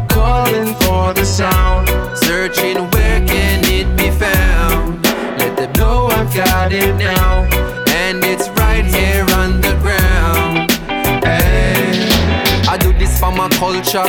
calling 0.07 0.73
for 0.81 1.13
the 1.13 1.25
sound, 1.25 1.87
searching 2.17 2.77
where 2.91 3.25
can 3.25 3.63
it 3.65 3.87
be 3.97 4.09
found. 4.11 5.03
Let 5.37 5.55
them 5.57 5.71
know 5.73 6.07
I've 6.07 6.33
got 6.33 6.71
it 6.71 6.95
now, 6.95 7.43
and 7.89 8.23
it's 8.23 8.49
right 8.49 8.85
here 8.85 9.25
underground. 9.31 10.71
Hey. 11.23 12.09
I 12.67 12.77
do 12.77 12.91
this 12.93 13.19
for 13.19 13.31
my 13.31 13.47
culture, 13.49 14.03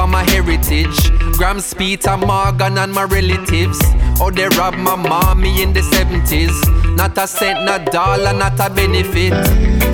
for 0.00 0.06
my 0.06 0.24
heritage. 0.30 0.98
Grams, 1.36 1.74
Peter, 1.74 2.16
Morgan, 2.16 2.78
and 2.78 2.92
my 2.92 3.04
relatives. 3.04 3.78
Oh, 4.18 4.30
they 4.30 4.48
robbed 4.56 4.78
my 4.78 4.96
mommy 4.96 5.62
in 5.62 5.74
the 5.74 5.80
70s. 5.80 6.56
Not 6.96 7.18
a 7.18 7.26
cent, 7.26 7.64
not 7.66 7.88
a 7.88 7.90
dollar, 7.90 8.32
not 8.32 8.58
a 8.60 8.70
benefit. 8.70 9.34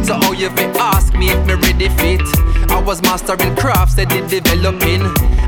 So, 0.06 0.14
how 0.14 0.30
you 0.32 0.50
fi 0.50 0.66
ask 0.78 1.12
me 1.14 1.30
if 1.30 1.44
me 1.46 1.54
ready 1.54 1.88
fit? 1.98 2.22
I 2.70 2.80
was 2.80 3.02
mastering 3.02 3.56
crafts 3.56 3.94
that 3.96 4.08
did 4.10 4.28
developing. 4.28 5.02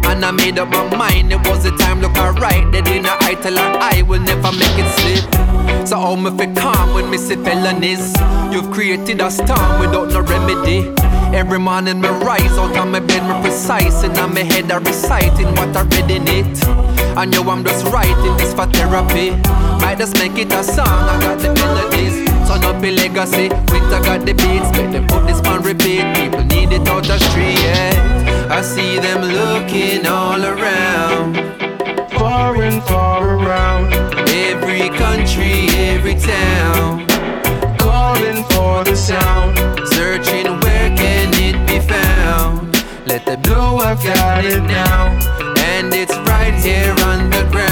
And 0.08 0.24
I 0.24 0.32
made 0.32 0.58
up 0.58 0.68
my 0.70 0.84
mind, 0.96 1.32
it 1.32 1.40
was 1.48 1.62
the 1.62 1.70
time 1.76 2.00
look 2.00 2.16
alright. 2.16 2.64
They 2.72 2.82
didn't 2.82 3.06
I 3.06 3.34
tell 3.34 3.58
I 3.58 4.02
will 4.02 4.20
never 4.20 4.50
make 4.50 4.76
it 4.82 4.90
slip. 4.98 5.86
So 5.86 6.00
how 6.00 6.16
me 6.16 6.30
fi 6.36 6.52
calm 6.54 6.94
when 6.94 7.08
me 7.10 7.18
see 7.18 7.36
felonies? 7.36 8.12
You've 8.52 8.72
created 8.72 9.20
a 9.20 9.30
storm 9.30 9.80
without 9.80 10.08
no 10.10 10.20
remedy. 10.22 11.07
Every 11.32 11.58
morning 11.58 12.00
me 12.00 12.08
rise 12.08 12.58
out 12.58 12.76
of 12.76 12.88
my 12.88 13.00
bed, 13.00 13.22
me 13.28 13.42
precise 13.42 14.02
And 14.02 14.16
on 14.18 14.34
my 14.34 14.40
head 14.40 14.70
I 14.70 14.78
reciting 14.78 15.48
what 15.56 15.76
I 15.76 15.82
read 15.82 16.10
in 16.10 16.26
it. 16.26 16.64
I 17.16 17.24
know 17.24 17.42
I'm 17.50 17.64
just 17.64 17.84
writing 17.86 18.36
this 18.36 18.54
for 18.54 18.66
therapy. 18.66 19.30
Might 19.82 19.98
just 19.98 20.14
make 20.18 20.36
it 20.38 20.52
a 20.52 20.62
song, 20.64 20.86
I 20.86 21.20
got 21.20 21.38
the 21.38 21.52
melodies. 21.54 22.28
Turn 22.48 22.64
up 22.64 22.82
a 22.82 22.90
legacy, 22.90 23.48
Winta 23.70 24.02
got 24.02 24.24
the 24.24 24.32
beats. 24.32 24.70
Make 24.76 24.92
them 24.92 25.06
put 25.06 25.26
this 25.26 25.40
on 25.46 25.62
repeat, 25.62 26.02
people 26.16 26.44
need 26.44 26.72
it 26.72 26.86
out 26.88 27.04
the 27.04 27.18
street 27.18 27.58
yeah. 27.60 28.48
I 28.50 28.62
see 28.62 28.98
them 28.98 29.20
looking 29.22 30.06
all 30.06 30.42
around. 30.42 31.34
Far 32.12 32.62
and 32.62 32.82
far 32.84 33.36
around. 33.36 33.92
Every 34.28 34.88
country, 34.96 35.68
every 35.76 36.14
town. 36.14 37.06
Calling 37.78 38.42
for 38.44 38.84
the 38.84 38.96
sound. 38.96 39.58
Search 39.88 40.28
can 40.98 41.28
it 41.48 41.56
be 41.68 41.78
found? 41.86 42.74
Let 43.06 43.24
the 43.24 43.36
blow 43.36 43.78
up, 43.78 44.02
got 44.02 44.44
it 44.44 44.62
now, 44.62 45.06
and 45.72 45.94
it's 45.94 46.16
right 46.30 46.54
here 46.54 46.94
on 47.10 47.30
the 47.30 47.48
ground. 47.52 47.67